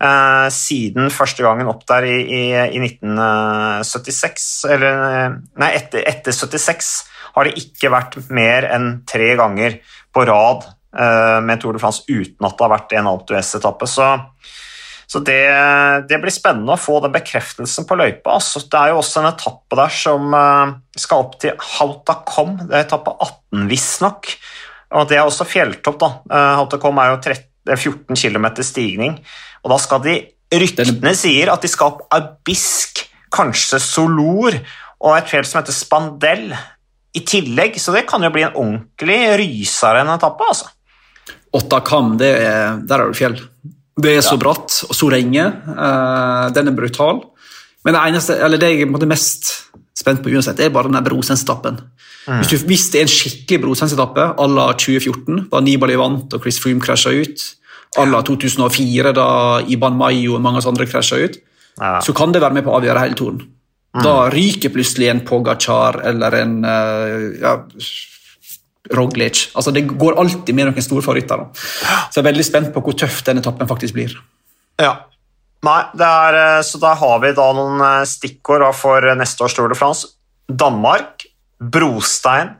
[0.00, 6.92] Eh, siden første gangen opp der i, i, i 1976, eller Nei, etter, etter 76
[7.34, 9.76] har det ikke vært mer enn tre ganger
[10.14, 10.64] på rad
[10.96, 13.88] eh, med Tour de France uten at det har vært en Alp d'Huez-etappe.
[13.90, 14.08] Så,
[15.10, 15.42] så det,
[16.06, 18.36] det blir spennende å få den bekreftelsen på løypa.
[18.36, 22.52] Altså, det er jo også en etappe der som eh, skal opp til Hautakom.
[22.60, 24.30] Det er etappe 18, visstnok.
[24.94, 25.98] Og det er også fjelltopp.
[25.98, 26.10] da.
[26.30, 29.16] Eh, Hautakom er jo 13, er 14 km stigning.
[29.64, 30.14] Og da skal de
[30.50, 33.04] Ryktene sier at de skal opp Abisk,
[33.34, 34.56] kanskje Solor,
[34.98, 36.48] og et fjell som heter Spandell
[37.14, 37.78] i tillegg.
[37.82, 40.70] Så det kan jo bli en ordentlig rysere en etappe, altså.
[41.54, 43.38] Åttakam, er, der er det fjell.
[43.98, 44.36] Det er så Ja.
[44.38, 45.44] bratt og så lenge.
[45.68, 47.24] Uh, den er brutal.
[47.84, 49.66] Men det eneste, eller det jeg er mest
[49.96, 51.80] spent på uansett, er bare den brosensetappen.
[51.80, 52.44] Brosens-etappen.
[52.44, 56.58] Hvis, hvis det er en skikkelig brosensetappe à la 2014, da Nibali vant og Chris
[56.60, 57.46] Froome krasja ut,
[57.98, 61.36] à la 2004, da Iban Mayo og mange andre krasja ut,
[61.80, 62.00] Ja.
[62.00, 63.40] så kan det være med på å avgjøre hele turen.
[64.02, 67.56] Da ryker plutselig en Pogacar eller en uh, ja,
[68.88, 69.50] Roglic.
[69.54, 71.36] Altså, det går alltid med noen store favoritter.
[71.36, 71.50] da.
[72.10, 74.14] Så jeg er veldig spent på hvor tøff den etappen faktisk blir.
[74.80, 74.94] Ja.
[75.66, 79.44] Nei, det er, eh, så da har vi da noen eh, stikkord da for neste
[79.44, 80.14] års Tour de France.
[80.48, 81.26] Danmark,
[81.60, 82.56] brostein,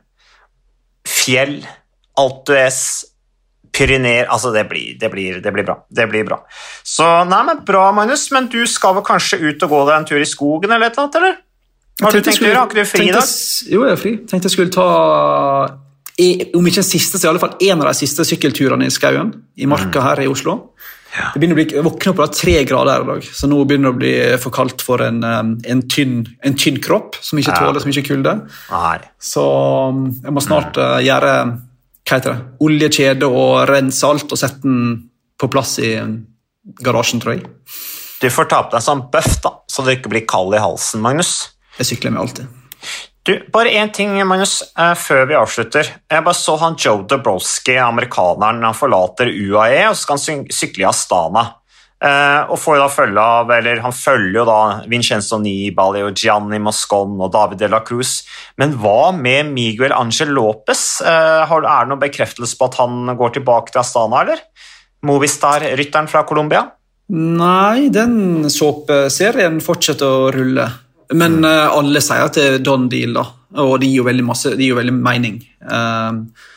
[1.07, 1.63] fjell,
[2.21, 2.81] Alpe d'Huez,
[3.71, 5.77] Pyreneer Altså, det blir, det, blir, det blir bra.
[5.89, 6.41] Det blir bra.
[6.83, 10.09] Så nei, men bra, Magnus, men du skal vel kanskje ut og gå deg en
[10.09, 11.39] tur i skogen eller et eller annet, eller?
[12.01, 12.59] Hva har du tenkt å gjøre?
[12.59, 13.31] Har ikke du fri i dag?
[13.71, 14.13] Jo, jeg er fri.
[14.29, 14.87] Tenkte jeg skulle ta
[16.21, 18.93] i- om ikke den siste, så i alle fall en av de siste sykkelturene i
[18.93, 19.33] skauen.
[19.57, 20.03] I marka Mm.
[20.03, 20.69] her i Oslo.
[21.33, 23.91] Det begynner å bli, jeg våkner opp på tre grader i dag, så nå begynner
[23.91, 27.51] det å bli for kaldt for en, um, en, tynn, en tynn kropp som ikke
[27.51, 27.59] Ja.
[27.59, 28.47] tåler så mye kulde.
[29.19, 31.59] Så um, jeg må snart uh, gjøre
[32.07, 35.99] hva heter det, oljekjede og rense alt og sette den på plass i
[36.81, 37.43] garasjen, tror jeg.
[38.21, 41.01] Du får ta på deg sånn bøff, da, så du ikke blir kald i halsen,
[41.01, 41.49] Magnus.
[41.77, 42.47] Jeg sykler med alltid.
[43.23, 45.85] Du, Bare én ting, Magnus, eh, før vi avslutter.
[46.09, 50.87] Jeg bare så han Joe Dabrowski, amerikaneren, han forlater UAE og så skal han sykle
[50.87, 51.43] i Astana.
[52.01, 56.15] Eh, og får jo da følge av, eller Han følger jo da Vincenzo Nibali og
[56.17, 58.23] Gianni Moscon og David de la Cruz.
[58.57, 61.01] Men hva med Miguel Angel Lopez?
[61.05, 64.41] Eh, er det noen bekreftelse på at han går tilbake til Astana, eller?
[65.05, 66.71] Movistar-rytteren fra Colombia?
[67.13, 70.71] Nei, den såpeserien fortsetter å rulle.
[71.17, 73.25] Men eh, alle sier at det er done deal, da.
[73.61, 75.41] Og det gir jo veldig, masse, det gir jo veldig mening.
[75.61, 76.47] Eh,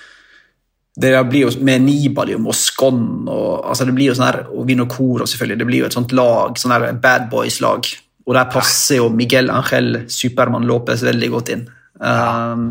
[1.05, 4.69] det blir jo med Nibali og Moscon og altså det blir jo sånn her, og
[4.69, 5.59] Vinocoro selvfølgelig.
[5.59, 7.89] Det blir jo et sånt lag, sånn her bad boys-lag.
[8.25, 11.67] Og der passer jo Miguel Angel Supermann Lopez veldig godt inn.
[11.99, 12.65] Eh,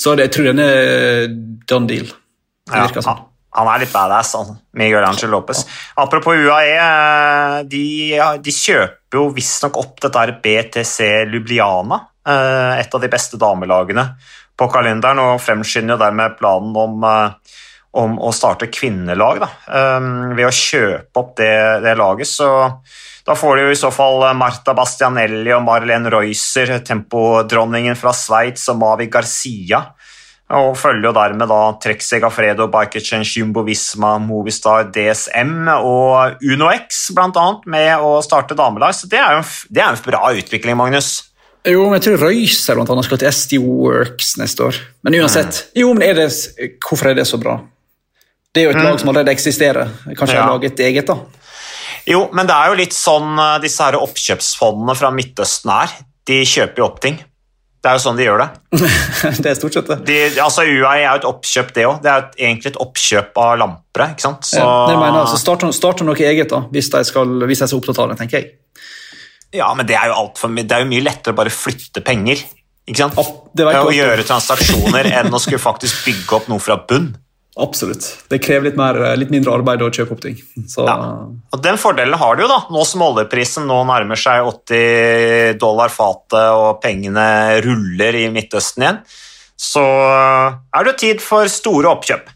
[0.00, 1.30] så det, jeg tror den er
[1.70, 2.10] done deal.
[2.10, 3.22] Det Ja, virker sånn.
[3.52, 4.58] Han- er litt badass, han.
[4.74, 5.64] Miguel Angel Lopez.
[5.96, 7.84] Apropos UAE, eh, de,
[8.40, 14.14] de kjøper jo visstnok opp dette her BTC Lubliana, eh, et av de beste damelagene
[14.58, 17.30] på kalenderen, og fremskynder dermed planen om, eh,
[17.94, 19.48] om å starte kvinnelag da,
[20.36, 22.28] ved å kjøpe opp det, det laget.
[22.28, 22.46] Så
[23.26, 28.68] da får de jo i så fall Marta Bastianelli og Marlene Reuser, tempodronningen fra Sveits
[28.70, 29.82] og Mavi Garcia.
[30.50, 37.68] Og følger jo dermed da Trek Segafredo, Bikechen, Jumbo Visma, Movistar, DSM og UnoX annet
[37.70, 38.96] med å starte damelag.
[38.98, 41.12] Så det er jo en, det er en bra utvikling, Magnus.
[41.68, 44.80] Jo, men jeg tror Røyser blant annet skal til SD Works neste år.
[45.06, 46.30] Men uansett, jo, men er det,
[46.82, 47.58] hvorfor er det så bra?
[48.50, 49.92] Det er jo et lag som allerede eksisterer.
[50.18, 50.42] Kanskje Ja.
[50.42, 51.18] har laget et eget, da.
[52.08, 55.92] Jo, men det er jo litt sånn eh, disse her oppkjøpsfondene fra Midtøsten er.
[56.26, 57.20] De kjøper jo opp ting.
[57.80, 58.48] Det er jo sånn de gjør det.
[59.42, 59.96] det er stort sett det.
[60.04, 62.02] De, altså UAE er jo et oppkjøp, det òg.
[62.04, 64.10] Det er egentlig et oppkjøp av lampere.
[64.12, 64.48] ikke sant?
[64.50, 67.62] Så, Ja, det mener jeg, altså, starter, start noe eget, da, hvis de, skal, hvis
[67.62, 68.50] de er så opptatt av det, tenker jeg.
[69.56, 72.04] ja, men det er jo alt for, det er jo mye lettere å bare flytte
[72.04, 72.44] penger.
[72.84, 73.32] ikke sant?
[73.56, 77.14] Det Å gjøre transaksjoner enn å skulle faktisk bygge opp noe fra bunn.
[77.60, 78.06] Absolutt.
[78.32, 80.38] Det krever litt, mer, litt mindre arbeid å kjøpe opp ting.
[80.66, 80.96] Så, Ja.
[81.52, 85.92] Og Den fordelen har du jo, da, nå som oljeprisen nå nærmer seg 80 dollar
[85.92, 89.02] fatet og pengene ruller i Midtøsten igjen.
[89.60, 92.32] Så er det tid for store oppkjøp.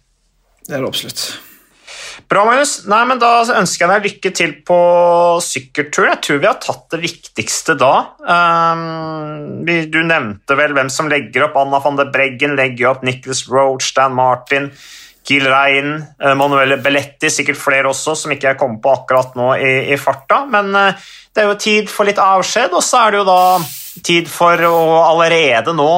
[0.69, 1.25] Det er det absolutt.
[2.29, 2.79] Bra, Magnus.
[2.89, 4.79] Nei, men Da ønsker jeg deg lykke til på
[5.45, 6.09] sykkeltur.
[6.09, 7.93] Jeg tror vi har tatt det viktigste da.
[8.25, 11.59] Um, du nevnte vel hvem som legger opp.
[11.61, 13.05] Anna van de Breggen legger opp.
[13.07, 14.71] Nicholas Roach, Dan Martin,
[15.25, 19.55] Gil Rein, uh, Manuele Belletti, sikkert flere også, som ikke jeg kommer på akkurat nå
[19.57, 20.45] i, i farta.
[20.51, 23.41] Men uh, det er jo tid for litt avskjed, og så er det jo da
[24.05, 25.91] tid for å allerede nå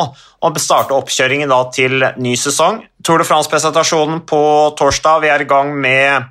[0.46, 2.82] å starte oppkjøringen da til ny sesong.
[3.04, 4.40] Tour de France-presentasjonen på
[4.78, 5.22] torsdag.
[5.24, 6.28] Vi er i gang med,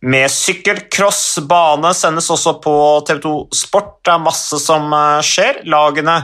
[0.00, 1.40] med sykkelcross.
[1.48, 2.74] Bane sendes også på
[3.08, 3.96] TV2 Sport.
[4.04, 5.62] Det er masse som eh, skjer.
[5.70, 6.20] Lagene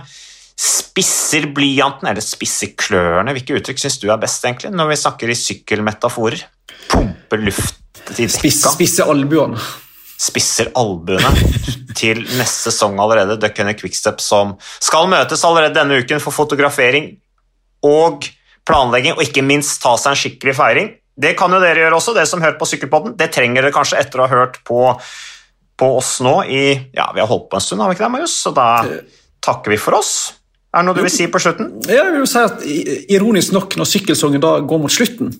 [0.60, 3.34] spisser blyanten, eller spisser klørne.
[3.34, 6.44] Hvilke uttrykk syns du er best, egentlig, når vi snakker i sykkelmetaforer?
[6.92, 7.80] Pumper luft
[8.14, 9.58] til Spisse, spisse albuene.
[10.20, 11.30] spisser albuene
[11.98, 13.38] til neste sesong allerede.
[13.40, 17.14] Duck Henry Quickstep som skal møtes allerede denne uken for fotografering
[17.84, 18.28] og
[18.64, 20.92] planlegging, og ikke minst ta seg en skikkelig feiring.
[21.14, 23.14] Det kan jo dere gjøre også, det som hører på Sykkelpodden.
[23.18, 24.80] Det trenger dere kanskje etter å ha hørt på,
[25.78, 26.62] på oss nå i
[26.96, 28.38] Ja, vi har holdt på en stund, har vi ikke det, Marius?
[28.46, 28.68] Så da
[29.44, 30.14] takker vi for oss.
[30.74, 31.68] Er det noe du vil si på slutten?
[31.86, 32.62] Ja, Jeg vil si at
[33.14, 35.30] Ironisk nok, når sykkelsongen da går mot slutten,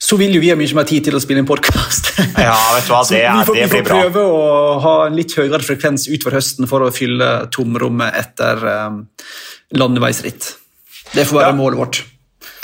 [0.00, 2.06] så vil jo vi ha mye mer tid til å spille en podkast.
[2.40, 3.98] Ja, vet du hva, det, er, vi får, det vi får bra.
[4.00, 9.02] prøve å ha en litt høyere frekvens utover høsten for å fylle tomrommet etter um,
[9.76, 10.54] landeveisritt.
[11.12, 11.58] Det får være Ja.
[11.58, 12.00] målet vårt.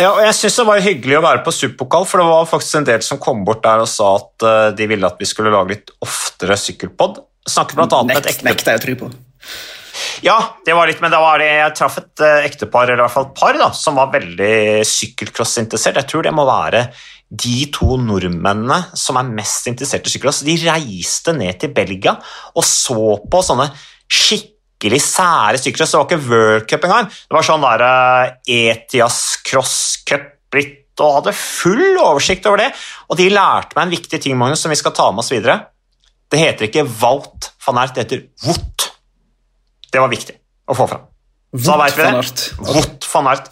[0.00, 2.80] Ja, og jeg synes det var hyggelig å være på Superpokal, for det var faktisk
[2.80, 5.52] en del som kom bort der og sa at eh, de ville at vi skulle
[5.52, 7.22] lage litt oftere sykkelpod.
[7.48, 8.44] Snakket blant annet med et ekte...
[8.48, 9.08] nekter jeg å tro på.
[10.24, 13.04] Ja, det var litt, men da var det, jeg traff et eh, ektepar, eller i
[13.04, 16.00] hvert fall et par, da, som var veldig sykkelcrossinteressert.
[16.00, 16.86] Jeg tror det må være
[17.26, 20.44] de to nordmennene som er mest interessert i sykkelcross.
[20.46, 22.14] De reiste ned til Belgia
[22.54, 23.66] og så på sånne
[24.06, 25.94] skikkelig sære sykkelcross.
[25.94, 27.10] Det var ikke World Cup engang.
[27.10, 32.70] Det var sånn der eh, Etias Cross Cup litt, og hadde full oversikt over det.
[33.10, 35.58] Og de lærte meg en viktig ting, Magnus, som vi skal ta med oss videre.
[36.32, 38.75] Det heter ikke Wout van Ert, det heter Wout.
[39.92, 41.04] Det var viktig å få fram.
[41.56, 42.14] Så da veit vi det.
[42.20, 43.04] Aert.
[43.12, 43.50] Van Art.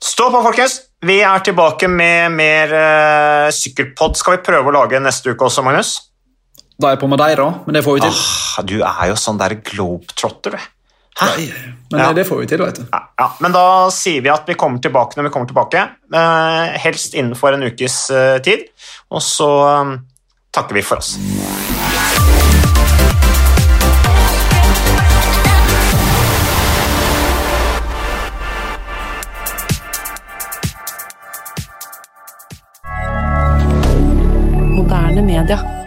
[0.00, 0.80] Stå på, folkens!
[1.04, 4.16] Vi er tilbake med mer uh, sykkelpod.
[4.20, 5.94] Skal vi prøve å lage neste uke også, Magnus?
[6.80, 7.48] Da er jeg på med deg, da.
[7.66, 8.20] men det får vi til.
[8.20, 10.68] Ah, du er jo sånn der globetrotter, du.
[11.20, 11.26] Hæ?
[11.36, 11.46] Nei,
[11.90, 12.12] Men Ja.
[12.16, 12.86] det får vi til, vet du.
[12.92, 15.82] Ja, ja, men da sier vi at vi kommer tilbake når vi kommer tilbake.
[16.14, 18.70] Uh, helst innenfor en ukes uh, tid.
[19.10, 19.98] Og så eh,
[20.54, 21.16] takker vi for oss.
[35.50, 35.79] Moderne media.